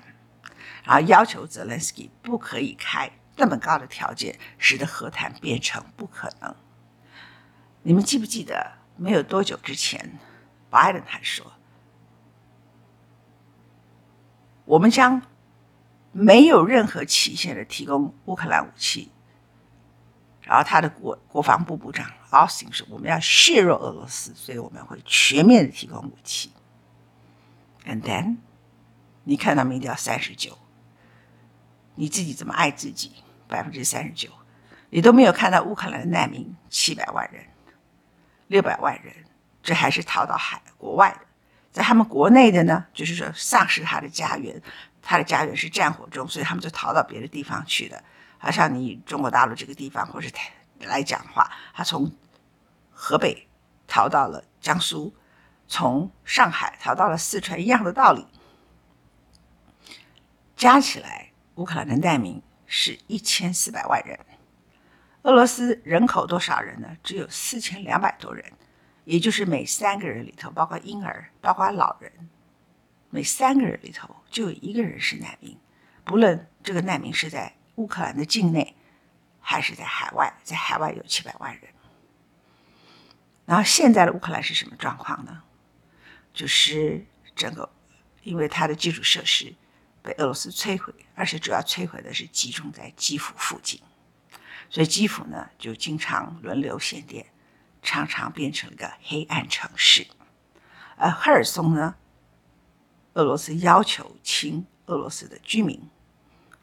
[0.83, 6.55] 然后要求泽连斯基不可以开这么高的条件，使得和谈变成不可能。
[7.81, 10.19] 你们记不记得，没有多久之前，
[10.69, 11.53] 拜登还说，
[14.65, 15.19] 我们将
[16.11, 19.11] 没有任何期限的提供乌克兰武器。
[20.41, 26.51] 然后他的国国防部部长奥斯汀说，我们要削弱俄罗斯，所以我们会全面的提供武器。
[27.85, 28.37] And then，
[29.23, 30.57] 你看到民调三十九，
[31.95, 33.11] 你自己怎么爱自己？
[33.47, 34.29] 百分之三十九，
[34.89, 37.45] 你都没有看到乌克兰的难民七百万人。
[38.47, 39.13] 六百万人，
[39.61, 41.25] 这还是逃到海国外的，
[41.71, 44.61] 在他们国内的呢，就是说丧失他的家园，
[45.01, 48.03] 他的家园是战火中，所以他们就逃到别的地方去了。
[48.37, 52.11] 好像你中国大陆这个地方，或是台来讲的话，他从
[52.91, 53.47] 河北
[53.87, 55.15] 逃到了江苏，
[55.67, 58.25] 从上海逃到了四川，一样的道理。
[60.55, 64.19] 加起来，乌克兰的难民是一千四百万人。
[65.23, 66.97] 俄罗斯人口多少人呢？
[67.03, 68.51] 只有四千两百多人，
[69.03, 72.29] 也就是每三个人里头，包括婴儿，包括老人，
[73.09, 75.57] 每三个人里头就有一个人是难民。
[76.03, 78.75] 不论这个难民是在乌克兰的境内，
[79.39, 81.63] 还是在海外，在海外有七百万人。
[83.45, 85.43] 然后现在的乌克兰是什么状况呢？
[86.33, 87.69] 就是整个，
[88.23, 89.53] 因为它的基础设施
[90.01, 93.79] 被俄罗斯摧毁，而且主要摧毁的是集中在基辅附近。
[94.69, 97.25] 所以基辅呢就经常轮流限电，
[97.81, 100.07] 常常变成了个黑暗城市。
[100.97, 101.95] 而赫尔松呢，
[103.13, 105.89] 俄罗斯要求亲俄罗斯的居民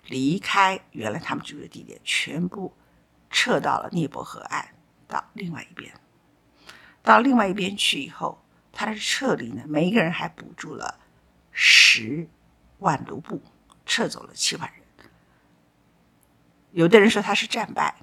[0.06, 2.74] 离开原来他们居住的地点，全部
[3.30, 4.68] 撤到了涅伯河岸，
[5.06, 5.92] 到另外一边。
[7.02, 8.42] 到另外一边去以后，
[8.72, 10.98] 他的撤离呢，每一个人还补助了
[11.50, 12.28] 十
[12.78, 13.42] 万卢布，
[13.84, 14.82] 撤走了七万人。
[16.72, 17.96] 有的人说他是战败，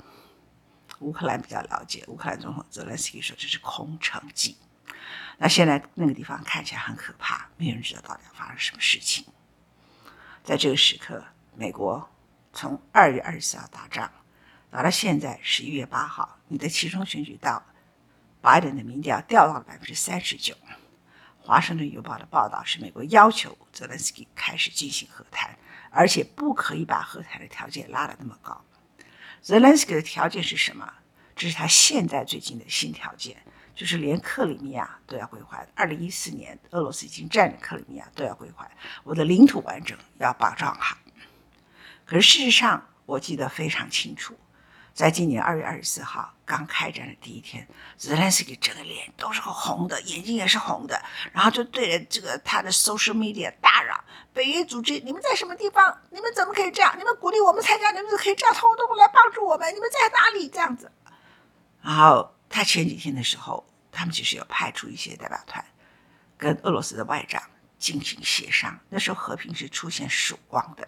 [0.99, 4.57] 乌克兰比较了解，乌克兰总统泽连斯基说这是空城计。
[5.37, 9.25] 那现在那个地方看起来很可怕，没有人知道到底发生什么事情。
[10.43, 11.23] 在这个时刻，
[11.55, 12.09] 美国
[12.53, 14.09] 从二月二十四号打仗，
[14.71, 17.61] 打到现在十一月八号，你的其中选举到，
[18.41, 20.55] 拜登的民调掉到了百分之三十九。
[21.37, 25.57] 华盛顿邮报的报道是，美国要求泽连斯基开始进行和谈，
[25.91, 28.63] 而且不可以把和谈的条件拉得那么高。
[29.45, 30.91] Zelensky 的条件是什么？
[31.35, 33.37] 这是他现在最近的新条件。
[33.75, 35.67] 就是连克里米亚都要归还。
[35.75, 38.71] 二零一四年，俄罗斯已经占领克里米亚，都要归还。
[39.03, 40.97] 我的领土完整要保障好。
[42.05, 44.33] 可是事实上，我记得非常清楚，
[44.95, 47.67] 在今年二月二十四号刚开战的第一天，
[47.97, 50.99] 泽连斯基整个脸都是红的，眼睛也是红的，
[51.33, 54.01] 然后就对着这个他的 social media 大嚷
[54.33, 56.01] ：“北约组织，你们在什么地方？
[56.11, 56.95] 你们怎么可以这样？
[56.97, 59.75] 你们鼓励我们参加，你们怎么可以这样，通通都不来帮助我们？
[59.75, 60.47] 你们在哪里？
[60.47, 60.89] 这样子？”
[61.83, 62.31] 然后。
[62.47, 65.65] 他前几天的时候，他们其实有派出一些代表团，
[66.37, 67.41] 跟俄罗斯的外长
[67.77, 68.79] 进行协商。
[68.87, 70.87] 那时候和平是出现曙光的。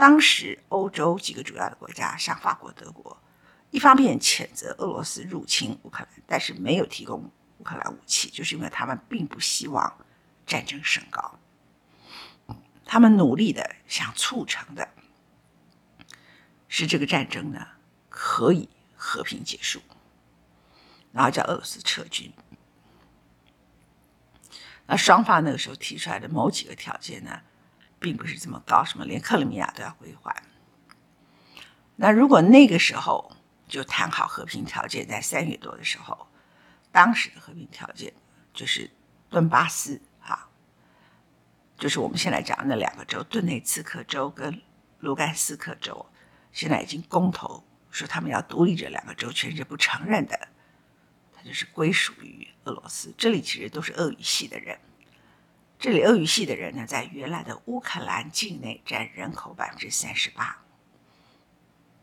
[0.00, 3.14] 当时欧洲几个主要的国家，像法国、德国，
[3.70, 9.94] 一方面谴责俄罗斯入侵乌克兰，但是没有提供乌克兰武器，就是因为他们并不希望
[10.46, 11.38] 战争升高。
[12.86, 14.88] 他们努力的想促成的
[16.66, 17.66] 是这个战争呢，
[18.08, 19.82] 可以和平结束。
[21.12, 22.32] 然后叫俄罗斯撤军。
[24.86, 27.42] 那双方那个时候提出来的某几个条件呢，
[28.00, 30.42] 并不是这么高，什么连克里米亚都要归还。
[31.94, 33.36] 那如果那个时候
[33.68, 36.26] 就谈好和平条件，在三月多的时候，
[36.90, 38.12] 当时的和平条件
[38.54, 38.90] 就是
[39.28, 40.48] 顿巴斯啊，
[41.78, 44.60] 就是我们现在讲的那两个州，顿内茨克州跟
[45.00, 46.06] 卢甘斯克州，
[46.52, 50.48] 现在已经公投说他们要独立，这两个州全是不承认的。
[51.36, 54.78] 它就是归属于俄罗斯，这里其实都是俄语系的人。
[55.80, 60.58] 这里俄语系的人呢，在原来的乌克兰境内占人口百分之三十八。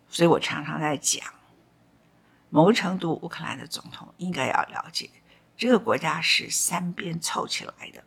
[0.09, 1.23] 所以我常常在讲，
[2.49, 5.11] 某个程度，乌克兰的总统应该要了解，
[5.55, 8.03] 这个国家是三边凑起来的。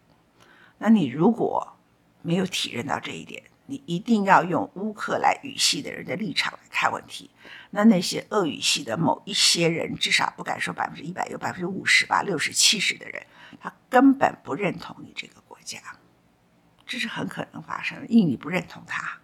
[0.79, 1.77] 那你如果
[2.23, 7.31] 没有体认到这一点，你一定要用乌克兰语系的人的立场来看问题。
[7.71, 13.25] 那那些俄语系的某一些人，至少不敢说百分之一百，有百分之五十吧，六十、七十的人，
[13.61, 15.40] 他根本不认同你这个
[15.71, 15.83] 讲，
[16.87, 19.21] 这是很可能发生的，因为你不认同他，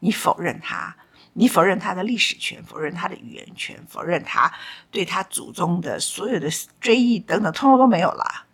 [0.00, 0.94] 你否认他，
[1.32, 4.52] 你否认他的历史权，否认他的语言权，否认他
[4.90, 8.46] 对他祖宗的所有的追忆等等，通通都没有了。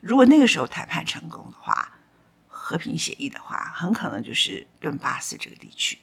[0.00, 1.98] 如果那个时候谈判成功的话，
[2.46, 5.98] 和平协议的话，很可能就是顿巴斯这个地区。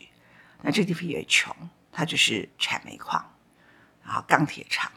[0.62, 1.56] 那这地方也穷，
[1.92, 3.34] 它就是产煤矿，
[4.04, 4.92] 然后钢铁厂，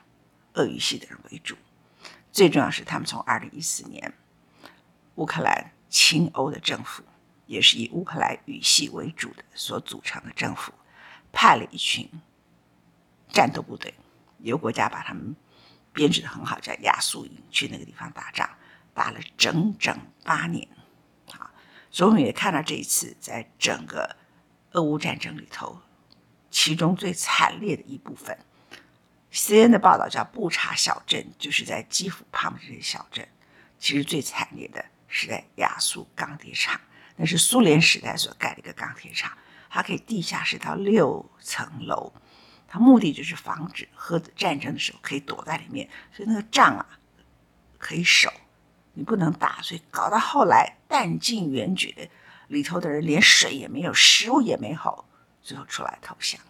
[0.55, 1.57] 俄语系的人为主。
[2.33, 4.13] 最重要是，他们从二零一四年，
[5.21, 7.03] 乌克兰亲欧的政府，
[7.45, 10.73] 也是以乌克兰语系为主的所组成的政府，
[11.31, 12.09] 派了一群
[13.29, 13.93] 战斗部队，
[14.39, 15.37] 有国家把他们
[15.93, 18.49] 编制的很好，叫亚速营，去那个地方打仗，
[18.95, 19.95] 打了整整
[20.25, 20.67] 八年。
[21.33, 21.53] 啊，
[21.91, 24.17] 所以我们也看到这一次在整个。
[24.73, 25.81] 俄乌战争里头，
[26.49, 28.39] 其中最惨烈的一部分
[29.33, 33.27] ，CNN 的报道叫布查小镇，就是在基辅旁边这些小镇。
[33.81, 36.81] 其实最惨烈的是在亚速钢铁厂，
[37.17, 39.37] 那是苏联时代所盖的一个钢铁厂，
[39.69, 42.13] 它可以地下室到六层楼，
[42.67, 46.87] 它目的就是防止核战争的时候可以躲在里面，所以那个仗啊
[47.77, 48.33] 可以守，
[48.95, 52.11] 你不能打，所以搞到后来弹尽援绝。
[52.49, 55.05] 里头的人连水也没有，食物也没有，
[55.41, 56.41] 最后出来投降。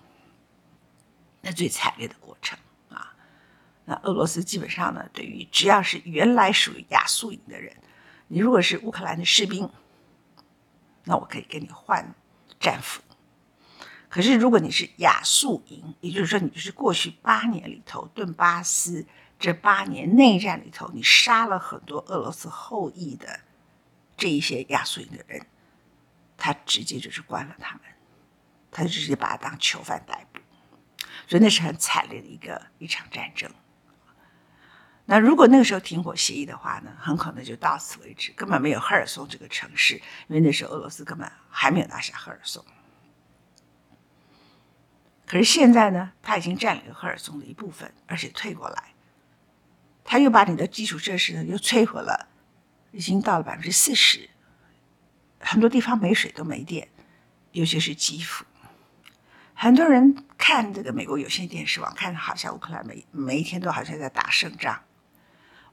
[1.42, 2.58] 那最惨烈的过程
[2.88, 3.14] 啊！
[3.84, 7.76] 那俄罗斯基本上呢，对于只要是原来属于亚速营的人，
[8.32, 9.68] 你如果是乌克兰的士兵，
[11.02, 12.14] 那我可以跟你换
[12.60, 13.02] 战俘。
[14.08, 19.04] 可是如果你是亚速营，也就是说你就是过去八年里头顿巴斯
[19.36, 23.40] 这八年内战里头，你杀了很多俄罗斯后裔的
[24.16, 25.44] 这一些亚速营的人。
[26.36, 27.82] 他直接就是关了他们，
[28.70, 30.40] 他就直接把他当囚犯逮捕，
[31.26, 33.50] 所以那是很惨烈的一个一场战争。
[35.12, 39.96] 那如果那个时候停火协议的话呢，很可能就到此为止，根本没有赫尔松这个城市，
[40.28, 42.64] 因为那时候俄罗斯根本还没有拿下赫尔松。
[45.26, 48.94] 可是现在呢，他已经占领了赫尔松的一部分，而且退过来，
[50.04, 52.28] 他又把你的基础设施呢又摧毁了，
[52.92, 54.30] 已经到了百分之四十，
[55.40, 56.88] 很多地方没水都没电，
[57.50, 58.44] 尤其是基辅。
[59.54, 64.80] 很多人看这个美国有线电视网，看好像乌克兰每每一天都好像在打胜仗。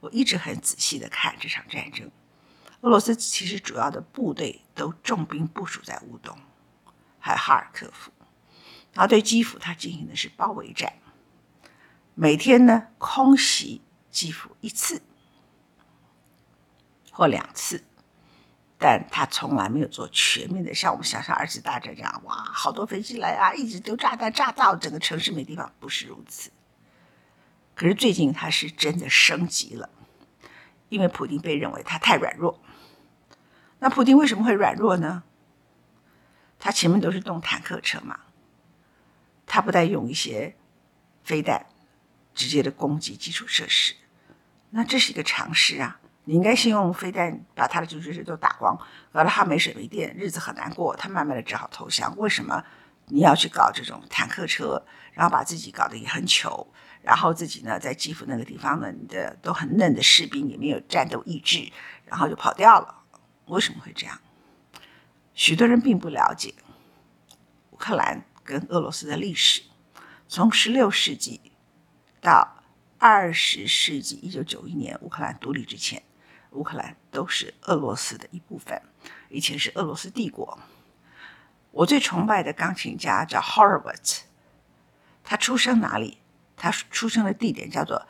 [0.08, 2.10] 我一直很仔细的看这场战争，
[2.80, 6.38] 俄罗斯其实主要的部队都重兵部署在乌东，
[7.20, 8.10] 还有哈尔科夫，
[8.93, 10.93] 然后对基辅他进行的是包围战，
[12.16, 15.01] 每天呢空袭基辅一次
[17.12, 17.84] 或两次，
[18.78, 26.49] 但他从来没有做全面的，像我们想象二次大战这样，哇，好多飞机来啊，一直丢炸弹，炸到整个城市没地方，不是如此。
[27.76, 29.89] 可是最近他是真的升级了，
[30.90, 32.62] 因为普丁被认为他太软弱。
[33.80, 35.24] 那普丁为什么会软弱呢？
[36.60, 38.20] 他前面都是动坦克车嘛，
[39.46, 40.56] 他不带用一些
[41.24, 41.68] 飞弹
[42.34, 43.94] 直接的攻击基础设施，
[44.72, 46.00] 那这是一个常识啊。
[46.24, 48.78] 你应该先用飞弹把他的基础设施都打光，
[49.14, 52.14] 搞得他没水没电，日子很难过，他慢慢的只好投降。
[52.18, 52.64] 为什么
[53.06, 54.84] 你要去搞这种坦克车，
[55.14, 56.68] 然后把自己搞得也很糗？
[57.08, 61.72] 然后自己呢，在基辅那个地方呢，你的都很嫩的士兵也没有战斗意志，
[62.05, 63.03] 然后就跑掉了。
[63.45, 64.20] 为什么会这样？
[65.34, 66.53] 许多人并不了解
[67.72, 69.62] 乌克兰跟俄罗斯的历史。
[70.28, 71.39] 从十六世纪
[72.20, 72.62] 到
[72.97, 76.03] 二十世纪一九九一年乌克兰独立之前，
[76.51, 78.82] 乌克兰都是俄罗斯的一部分，
[79.30, 80.60] 以前是俄罗斯帝国。
[81.72, 84.24] 我最崇拜的钢琴家叫 Horowitz，
[85.24, 86.18] 他出生哪里？
[86.58, 88.05] 他出生的地点叫做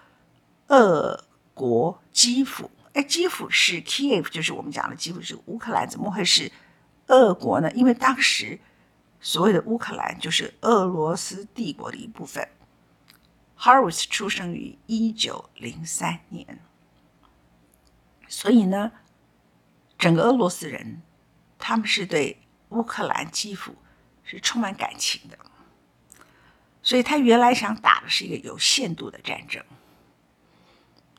[0.70, 6.52] 俄国基辅，哎，基辅是 Kiev，就是我们讲的基辅是乌克兰，怎么会是
[7.08, 7.70] 俄国呢？
[7.74, 8.60] 因为当时
[9.20, 12.48] 所谓的乌克兰就是俄罗斯帝国的一部分。
[13.60, 16.60] Harris 出生于一九零三年，
[18.28, 18.91] 所以呢，
[19.98, 21.02] 整个俄罗斯人
[21.58, 22.39] 他们是对
[22.70, 23.76] 乌克兰基辅
[24.24, 25.38] 是充满感情的。
[26.88, 29.62] 所以他原来想打的是一个有限度的战争，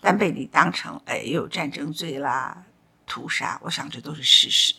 [0.01, 2.65] 但被你当成哎有战争罪啦、
[3.07, 4.73] 屠杀，我想这都是事实。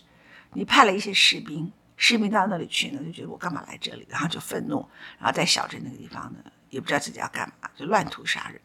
[0.51, 4.83] 你派了一些士兵，士兵到那里去呢，就觉得我干嘛来这里，然后就愤怒，
[5.19, 6.39] 然后在小镇那个地方呢，
[6.71, 8.59] 也不知道自己要干嘛，就乱屠杀人，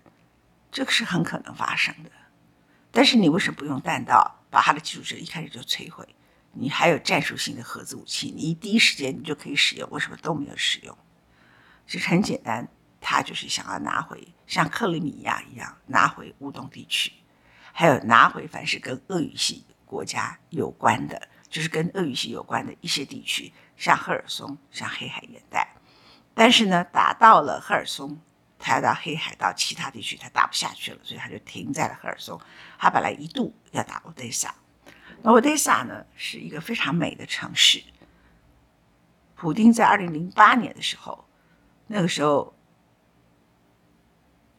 [0.72, 2.10] 这个是很可能发生的。
[2.90, 6.08] 但是你为什么不用弹道把他的基础设施一开始就摧毁？
[6.52, 10.96] 你还有战术性的核子武器，你第一时间你就可以使用，为什么都没有使用？
[11.86, 12.66] 其实很简单，
[13.00, 17.12] 他就是想要拿回像克里米亚一样拿回乌东地区，
[17.72, 25.76] 还有拿回凡是跟俄语系国家有关的，就是跟俄语系有关的一些地区，像赫尔松，像黑海沿带。
[26.32, 28.18] 但是呢，打到了赫尔松，
[28.58, 32.40] 他要到黑海到其他地区，他打不下去了，所以他就停在了赫尔松。
[32.78, 34.54] 他本来一度要打欧德萨，
[35.22, 37.84] 那欧德萨呢是一个非常美的城市。
[39.36, 41.22] 普丁在二零零八年的时候。
[41.86, 42.54] 那个时候，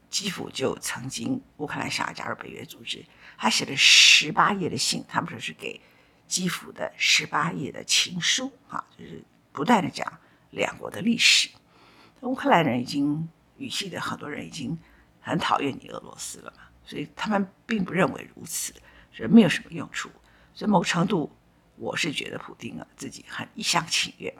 [0.10, 3.04] 基辅就曾经乌克兰想要加入北约组织，
[3.38, 5.82] 他写了十八页的信，他们说是给
[6.28, 10.20] 基辅的十八页的情书啊，就是不断的讲
[10.52, 11.50] 两国的历史。
[12.22, 14.78] 乌克兰人已经语系的很多人已经
[15.20, 18.74] 很讨厌你俄罗斯了嘛，所以他们并不认为如此，
[19.12, 20.10] 所以没有什么用处。
[20.54, 21.30] 所以某程度，
[21.76, 24.34] 我是觉得普丁啊自己很一厢情愿。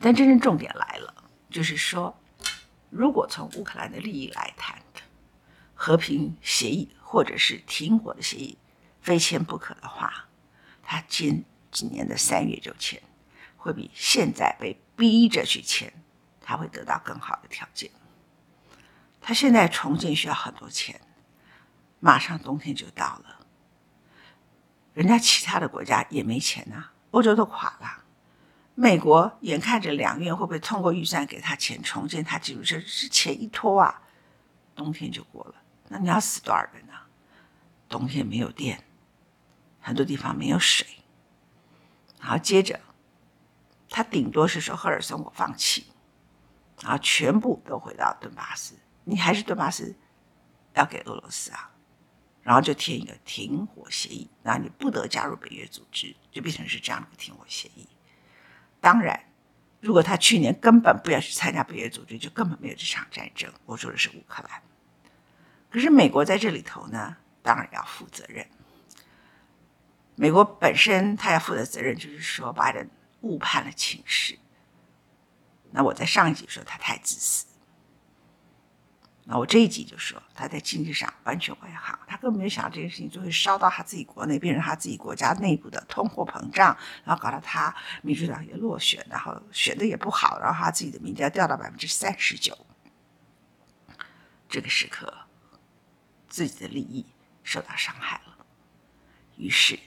[0.00, 1.14] 但真正重点来了，
[1.50, 2.18] 就是说，
[2.90, 4.80] 如果从乌克兰的利益来谈，
[5.74, 8.58] 和平协议或者是停火的协议
[9.00, 10.28] 非签不可的话，
[10.82, 13.02] 他今几年的三月就签，
[13.56, 15.92] 会比现在被逼着去签，
[16.40, 17.90] 他会得到更好的条件。
[19.20, 21.00] 他现在重建需要很多钱，
[22.00, 23.46] 马上冬天就到了，
[24.94, 28.01] 人家其他的国家也没钱呐，欧洲都垮了。
[28.82, 34.02] 美国眼看着两院会不会通过预算给他钱重建他基础设施，钱一拖啊，
[34.74, 35.54] 冬天就过了。
[35.86, 36.92] 那你要死多少人呢？
[37.88, 38.82] 冬天没有电，
[39.78, 40.84] 很多地方没有水。
[42.20, 42.80] 然后接着，
[43.88, 45.86] 他顶多是说赫尔松我放弃，
[46.80, 48.74] 然后全部都回到顿巴斯。
[49.04, 49.94] 你还是顿巴斯
[50.74, 51.70] 要给俄罗斯啊？
[52.42, 57.86] 然后就签一个停火协议，那你不得加入北约组织，就变成是这样的停火协议。
[58.82, 59.18] 当然，
[59.80, 63.50] 如果他去年根本不要去参加北约组织，就根本没有这场战争。
[63.64, 64.60] 我说的是乌克兰。
[65.70, 68.44] 可是美国在这里头呢，当然要负责任。
[70.16, 74.36] 美国本身他要负的责任就是说，把人误判了情势。
[75.70, 77.46] 那我在上一集说他太自私。
[79.24, 92.66] 那我这一集就说他在经济上完全外行，他根本没有想到这件事情就会烧到他自己国内，变成他自己国家内部的通货膨胀，然后搞得他民主党也落选，然后选的也不好，然后他自己的民调掉到百分之三十九。
[94.48, 95.14] 这个时刻，
[96.28, 97.06] 自己的利益
[97.44, 98.44] 受到伤害了，
[99.36, 99.78] 于是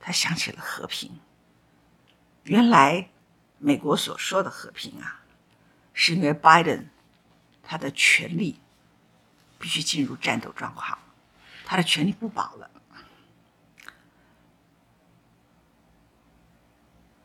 [0.00, 1.20] 他想起了和平。
[2.42, 3.10] 原来
[3.58, 5.22] 美国所说的和平啊，
[5.94, 6.88] 是因为拜登。
[7.68, 8.60] 他的权力
[9.58, 10.96] 必须进入战斗状况，
[11.64, 12.70] 他的权力不保了。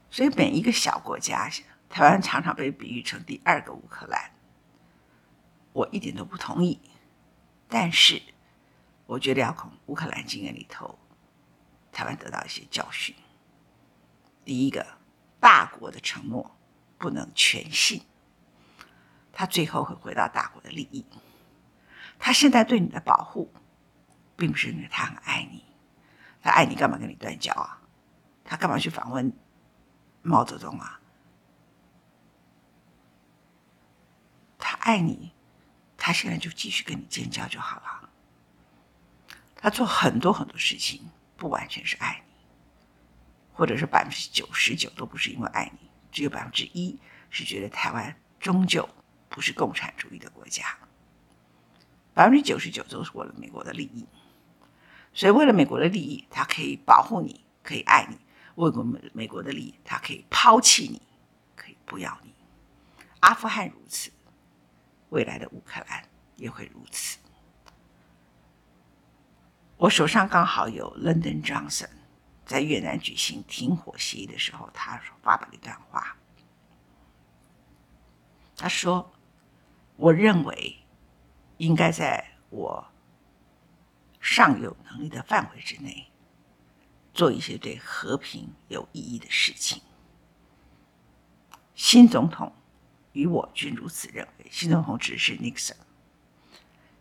[0.10, 1.48] 所以每一个小国家，
[1.88, 4.32] 台湾常常被比喻成第二个乌克兰，
[5.74, 6.82] 我一点都不同意。
[7.70, 8.22] 但是，
[9.06, 10.98] 我觉得要从乌克兰经验里头，
[11.92, 13.16] 台湾得到一些教训。
[14.44, 14.98] 第一个，
[15.40, 16.58] 大国的承诺
[16.98, 18.02] 不能全信。
[19.32, 21.06] 他最后会回到大国的利益。
[22.20, 23.52] 他现在对你的保护，
[24.36, 25.64] 并不是因为他很爱你，
[26.42, 27.82] 他爱你干嘛跟你断交啊？
[28.44, 29.32] 他干嘛去访问
[30.22, 31.00] 毛泽东啊？
[34.60, 35.32] 他爱你，
[35.98, 38.10] 他现在就继续跟你建交就好了。
[39.56, 42.34] 他做很多很多事情，不完全是爱你，
[43.54, 48.88] 或者是百分之九十九都不是因为爱你，只有百分之一是觉得台湾终究。
[49.32, 50.78] 不是共产主义的国家，
[52.14, 54.06] 百分之九十九都是为了美国的利益，
[55.14, 58.18] 所以为了美国的利益，他可以保护你，可以爱你；
[58.56, 61.02] 为了美美国的利益，他可以抛弃你，
[61.56, 62.34] 可以不要你。
[63.22, 64.12] 阿富汗如此，
[65.12, 66.04] 未来的乌克兰
[66.36, 67.18] 也会如此。
[69.78, 71.90] 我手上刚好有 Lyndon Johnson
[72.46, 76.18] 在越南举行停火协议的时候，他发表了一段话，
[78.58, 79.10] 他说。
[80.02, 80.80] 我认为，
[81.58, 82.92] 应该在我
[84.20, 86.10] 尚有能力的范围之内，
[87.14, 89.80] 做一些对和平有意义的事情。
[91.76, 92.52] 新总统
[93.12, 94.48] 与我均如此认为。
[94.50, 95.78] 新总统指的是 Nixon，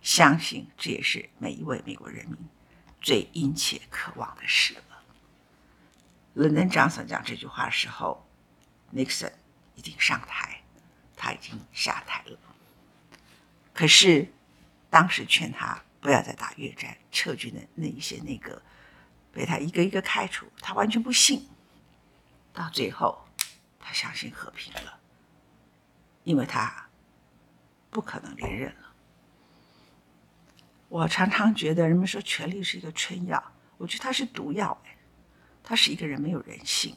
[0.03, 2.37] 相信这也是每一位美国人民
[3.01, 5.03] 最殷切渴望的事了。
[6.35, 8.29] 伦敦张所讲这句话的时候
[8.93, 9.33] ，Nixon
[9.75, 10.63] 已经上台，
[11.17, 12.39] 他已经下台了。
[13.81, 14.29] 可是，
[14.91, 18.61] 当时劝他不要再打越战、撤军的那一些内阁，
[19.33, 21.49] 被他一个一个开除，他完全不信。
[22.53, 23.27] 到最后，
[23.79, 25.01] 他相信和平了，
[26.25, 26.91] 因为他
[27.89, 28.93] 不可能连任了。
[30.91, 33.43] 我常常觉得人们说权力是一个春药，
[33.79, 34.79] 我觉得它是毒药，
[35.65, 36.95] 它使一个人没有人性，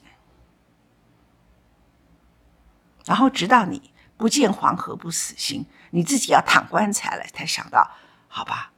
[3.05, 3.92] 然后直到你。
[4.15, 7.91] 不见黄河不死心，你自己要躺棺材了，才想到，
[8.27, 8.71] 好吧，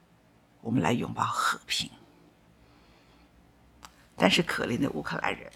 [0.62, 1.92] 我们来拥抱和平。
[4.16, 5.52] 但是可怜的乌克兰人，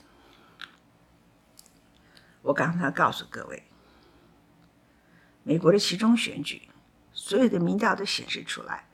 [2.42, 3.64] 我刚才告诉各位，
[5.44, 6.70] 美国的其中选举，
[7.14, 8.86] 所有的民调都显示出来，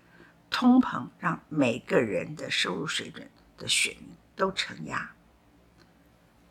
[0.49, 5.11] 通膨让每个人的收入水准的选民都承压，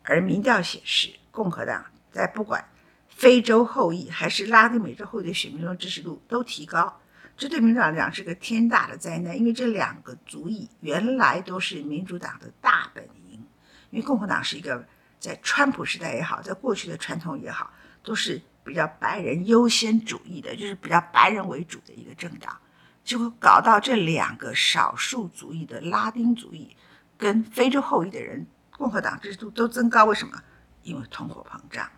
[0.03, 2.69] 而民调显示，共和党在不管。
[3.15, 6.99] 非洲后裔还是拉丁美洲后裔的选民中支持度都提高，
[7.37, 13.01] 这对民主党来讲是个天大的灾难，因为这两个族裔原来都是民主党的大本
[13.31, 13.41] 营，
[13.89, 14.85] 因为共和党是一个
[15.17, 17.71] 在川普时代也好，在过去的传统也好，
[18.03, 22.57] 都是比较白人优先主义的，就是比较白人为主的一个政党，
[23.05, 26.75] 结果搞到这两个少数族裔的拉丁族裔
[27.17, 30.37] 跟非洲后裔的人，共和党支持度都增高，为什么？
[30.83, 31.89] 因为通货膨胀。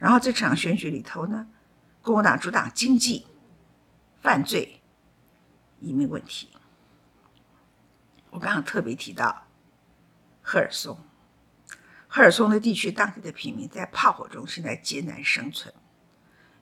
[0.00, 1.46] 然后这场选举里头呢，
[2.00, 3.26] 共和党主打经济、
[4.22, 4.80] 犯罪、
[5.78, 6.48] 移民问题。
[8.30, 9.46] 我刚刚特别提到
[10.40, 10.98] 赫尔松，
[12.08, 15.72] 赫尔松的地区当地的平民在炮火中现在艰难生存，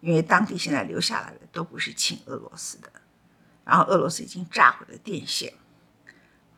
[0.01, 2.91] 因为当地现在留下来的都不是亲俄罗斯的，
[3.64, 5.55] 然后俄罗斯已经炸毁了电线、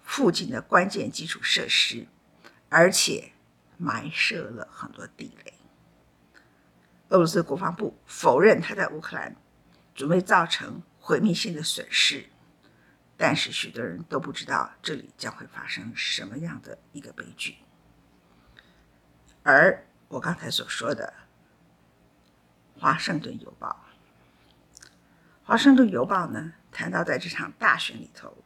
[0.03, 2.07] 附近的关键基础设施，
[2.71, 3.33] 而且
[3.77, 5.60] 埋设了很多地雷。
[7.11, 9.37] 俄罗斯国防部否认他在乌克兰
[9.95, 12.25] 准备造成毁灭性的损失，
[13.17, 17.57] 但是许多人都不知道这里将会发生什么样的一个悲剧。
[19.43, 21.13] 而我刚才所说的
[22.79, 23.69] 华盛顿邮报》。
[25.43, 28.37] 《华盛顿邮报》呢，谈到在这场大选里头，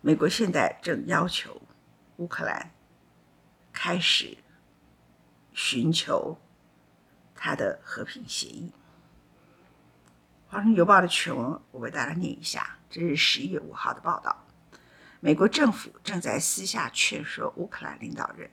[0.00, 1.60] 美国现在正要求
[2.16, 2.70] 乌克兰
[3.70, 4.38] 开始
[5.52, 6.38] 寻求
[7.34, 8.72] 他的和平协议。
[10.52, 14.44] 《华盛顿邮报》的全文我为大家念一下，这是十一月五号的报道。
[15.20, 18.50] 美国政府正在私下劝说乌克兰领导人，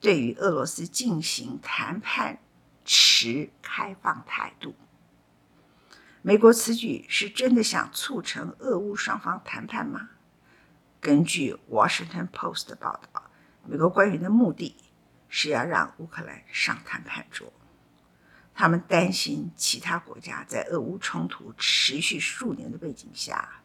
[0.00, 2.38] 对于俄罗斯进行谈判
[2.84, 4.74] 持开放态度。
[6.22, 10.10] 美国此举是真的想促成俄乌双方谈判吗？
[11.00, 13.30] 根据《Washington Post》的报道，
[13.64, 14.74] 美国官员的目的
[15.30, 17.50] 是要让乌克兰上谈判桌。
[18.52, 23.62] 他们担心其他国家在俄乌冲突持续数年的背景下。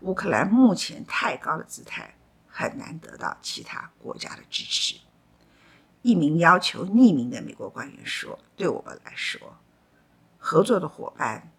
[0.00, 2.14] 乌克兰目前太高的姿态
[2.48, 4.96] 很难得到其他国家的支持。
[6.02, 9.58] 一名要求匿名的美国官员说：“对我们来说，
[10.38, 11.52] 合作的伙伴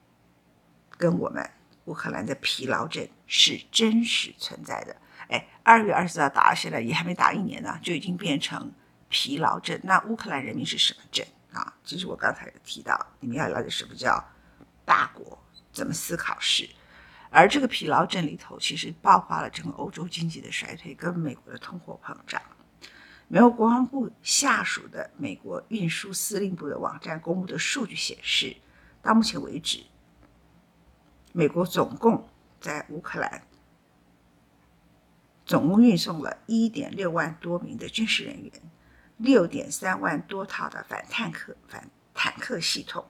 [0.97, 1.49] 跟我们
[1.85, 4.95] 乌克兰的疲劳症是真实存在的。”
[5.29, 8.71] 哎，二月二十号打到现在也还没打一年呢，就已经变成
[9.09, 9.79] 疲劳症。
[9.83, 11.73] 那乌克兰人民是什么症啊？
[11.83, 14.23] 其实我刚才提到，你们要了解什么叫
[14.85, 15.37] 大国
[15.73, 16.69] 怎么思考是。
[17.31, 22.41] 而这个疲劳症里头，其实爆发了整个欧洲经济的衰退跟美国的通货膨胀。
[23.27, 28.57] 美国国防部下属的美国运输司令部的网站公布的数据显示，
[29.03, 29.83] 到目前为止，
[31.31, 32.27] 美国总共
[32.59, 33.43] 在乌克兰
[35.45, 38.51] 总共运送了一点六万多名的军事人员，
[39.19, 43.05] 六点三万多套的反坦克反坦克系统，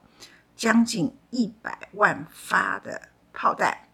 [0.55, 3.85] 将近一百万发的炮弹。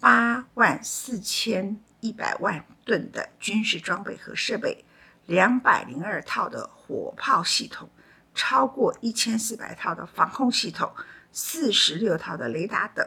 [0.00, 4.84] 八万四千一百万吨的军事装备和设备，
[5.24, 7.88] 两百零二套的火炮系统，
[8.34, 10.94] 超过一千四百套的防空系统，
[11.32, 13.06] 四十六套的雷达等。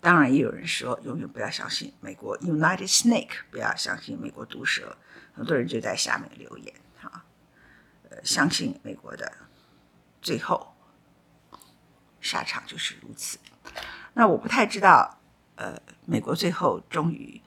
[0.00, 4.96] 当然，也有人说，永远不要相信美国 United Snake，不要相信美国毒蛇。
[5.38, 7.24] 很多人就在下面留言，哈，
[8.10, 9.32] 呃，相信美国的，
[10.20, 10.74] 最后
[12.20, 13.38] 下场就是如此。
[14.14, 15.20] 那我不太知道，
[15.54, 17.40] 呃，美国最后终于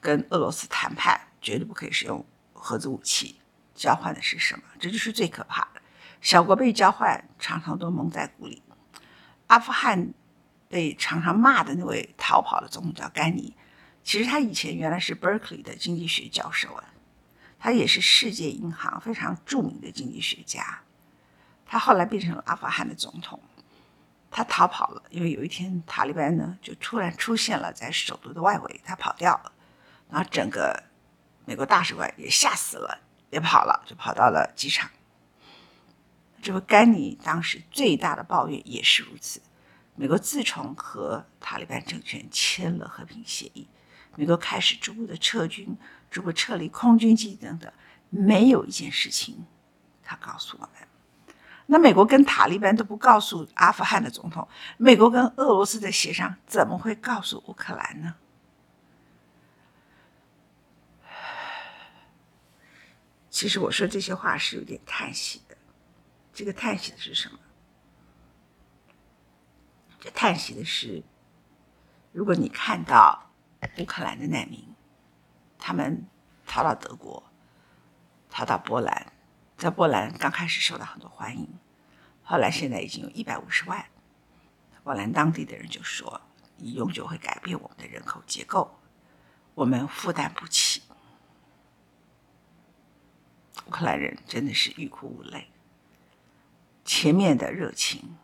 [0.00, 3.40] 跟俄罗斯谈判，绝对不可以使用核子武器，
[3.74, 4.62] 交换的是什么？
[4.78, 5.82] 这就是最可怕的。
[6.20, 8.62] 小国被交换，常常都蒙在鼓里。
[9.48, 10.14] 阿富汗
[10.68, 13.56] 被常常骂的那位逃跑的总统叫甘尼，
[14.04, 16.84] 其实他以前原来是 Berkeley 的经济学教授啊，
[17.60, 20.80] 他也是世界银行非常著名的经济学家，
[21.66, 23.38] 他后来变成了阿富汗的总统。
[24.30, 29.52] 他逃跑了，因为有一天塔利班呢就突然出现了在首都的外围，他跑掉了，
[30.08, 30.84] 然后整个
[31.44, 33.00] 美国大使馆也吓死了，
[33.30, 34.88] 也跑了，就跑到了机场。
[36.40, 39.42] 这位甘尼当时最大的抱怨也是如此。
[39.96, 43.68] 美国自从和塔利班政权签了和平协议，
[44.16, 45.76] 美国开始逐步的撤军，
[46.10, 47.72] 如果撤离空军基地等等，
[48.08, 49.46] 没有一件事情
[50.02, 50.72] 他告诉我们。
[51.66, 58.16] 那美国跟塔利班都不告诉阿富汗的总统，美国跟俄罗斯的协商怎么会告诉乌克兰呢？
[63.30, 65.56] 其实我说这些话是有点叹息的。
[66.34, 67.38] 这个叹息的是什么？
[70.00, 71.02] 这叹息的是，
[72.10, 73.30] 如果你看到
[73.78, 74.69] 乌克兰的难民，
[75.60, 76.06] 他们
[76.46, 77.22] 逃到德国，
[78.30, 79.12] 逃到波兰。
[79.56, 81.46] 在波兰刚开始受到很多欢迎，
[82.22, 83.84] 后来现在已经有一百五十万。
[84.82, 86.22] 波兰当地的人就说
[86.56, 88.80] ：“你永久会改变我们的人口结构，
[89.54, 90.82] 我们负担不起。”
[93.66, 95.50] 乌克兰人真的是欲哭无泪，
[96.82, 98.16] 前面的热情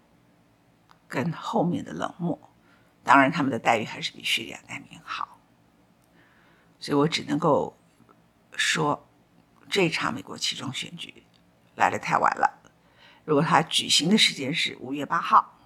[1.07, 2.51] 跟后面的冷漠，
[3.05, 5.36] 当然他们的待遇还是比叙利亚难民好，
[6.81, 7.77] 所以我只能够
[8.57, 9.09] 说，
[9.68, 11.22] 这场美国期中选举。
[11.77, 12.59] 来的太晚了。
[13.27, 15.59] 如果他举行的时间是五月八号，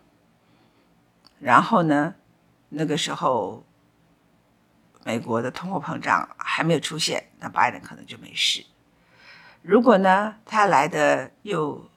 [1.38, 2.16] 然后呢，
[2.68, 3.64] 那个时候
[5.04, 8.66] 美国的通货膨胀还没有出现，那拜登可能就没事。
[9.62, 11.88] 如果呢，他来的又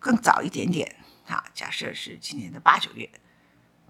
[0.00, 0.96] 更早一点点
[1.28, 3.08] 啊，假设是今年的八九月，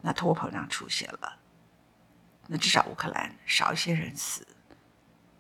[0.03, 1.39] 那通货膨胀出现了，
[2.53, 4.45] 那至少乌克兰少一些人死，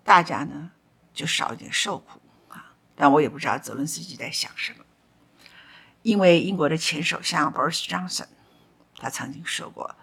[0.04, 0.70] 大家呢
[1.12, 2.72] 就少一点受苦啊。
[2.94, 4.84] 但我也不知道泽伦斯基在想什么，
[6.02, 8.28] 因为英国的前首相 Boris Johnson，
[8.96, 9.96] 他曾经说过，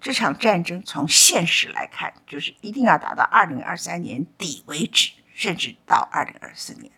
[0.00, 6.90] 这场战争从现实来看，就是一定要打到二零二三年底为止，甚至到二零二四年。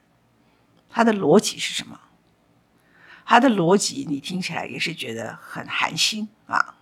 [0.89, 2.01] 他的逻辑是什么？
[3.27, 6.77] 他的逻辑你听起来也是觉得很寒心啊。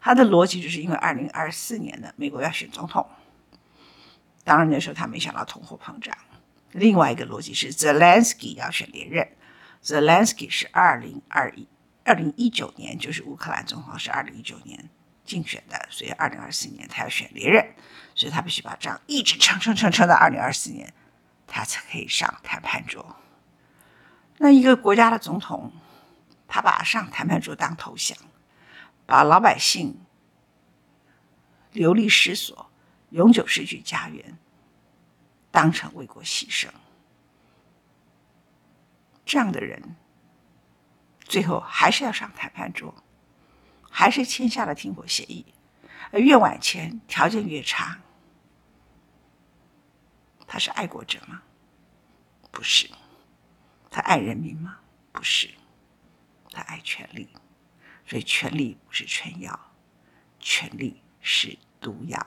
[0.00, 3.06] 他的逻辑就是因为二零二四年的美国要选总统，
[4.44, 6.16] 当然那时候他没想到通货膨胀。
[6.72, 9.28] 另外一个逻辑是，Zelensky 要选连任
[9.84, 11.68] ，Zelensky 是二零二一
[12.04, 14.88] 二零一九年就是乌克兰总统是二零一九年
[15.24, 17.74] 竞选的，所以二零二四年他要选连任，
[18.14, 20.92] 所以他必须把仗一直撑撑撑撑到二零二四年，
[21.46, 23.16] 他才可以上谈判桌。
[24.38, 25.72] 那一个国家的总统，
[26.48, 28.16] 他把上谈判桌当投降，
[29.10, 30.00] 把老百姓
[31.72, 32.70] 流离失所、
[33.10, 34.38] 永久失去家园。
[35.50, 36.68] 当成为国牺牲，
[39.26, 39.96] 这样的人，
[41.18, 42.94] 最后还是要上谈判桌，
[43.90, 45.44] 还是签下了停火协议。
[46.12, 47.98] 而越晚签，条件越差。
[50.46, 51.42] 他是爱国者吗？
[52.52, 52.88] 不是。
[53.90, 54.78] 他爱人民吗？
[55.10, 55.50] 不是。
[56.52, 57.28] 他爱权力，
[58.10, 59.56] 所以权力不是春药，
[60.40, 62.26] 权力是毒药。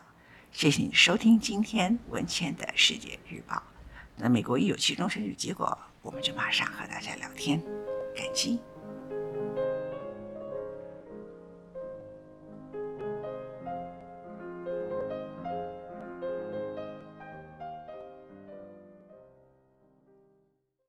[0.50, 3.62] 谢谢你收听今天文倩的世界日报。
[4.16, 7.62] 那美国一有期中选举结果，我们就马上和大家聊天。
[8.16, 8.62] 感激。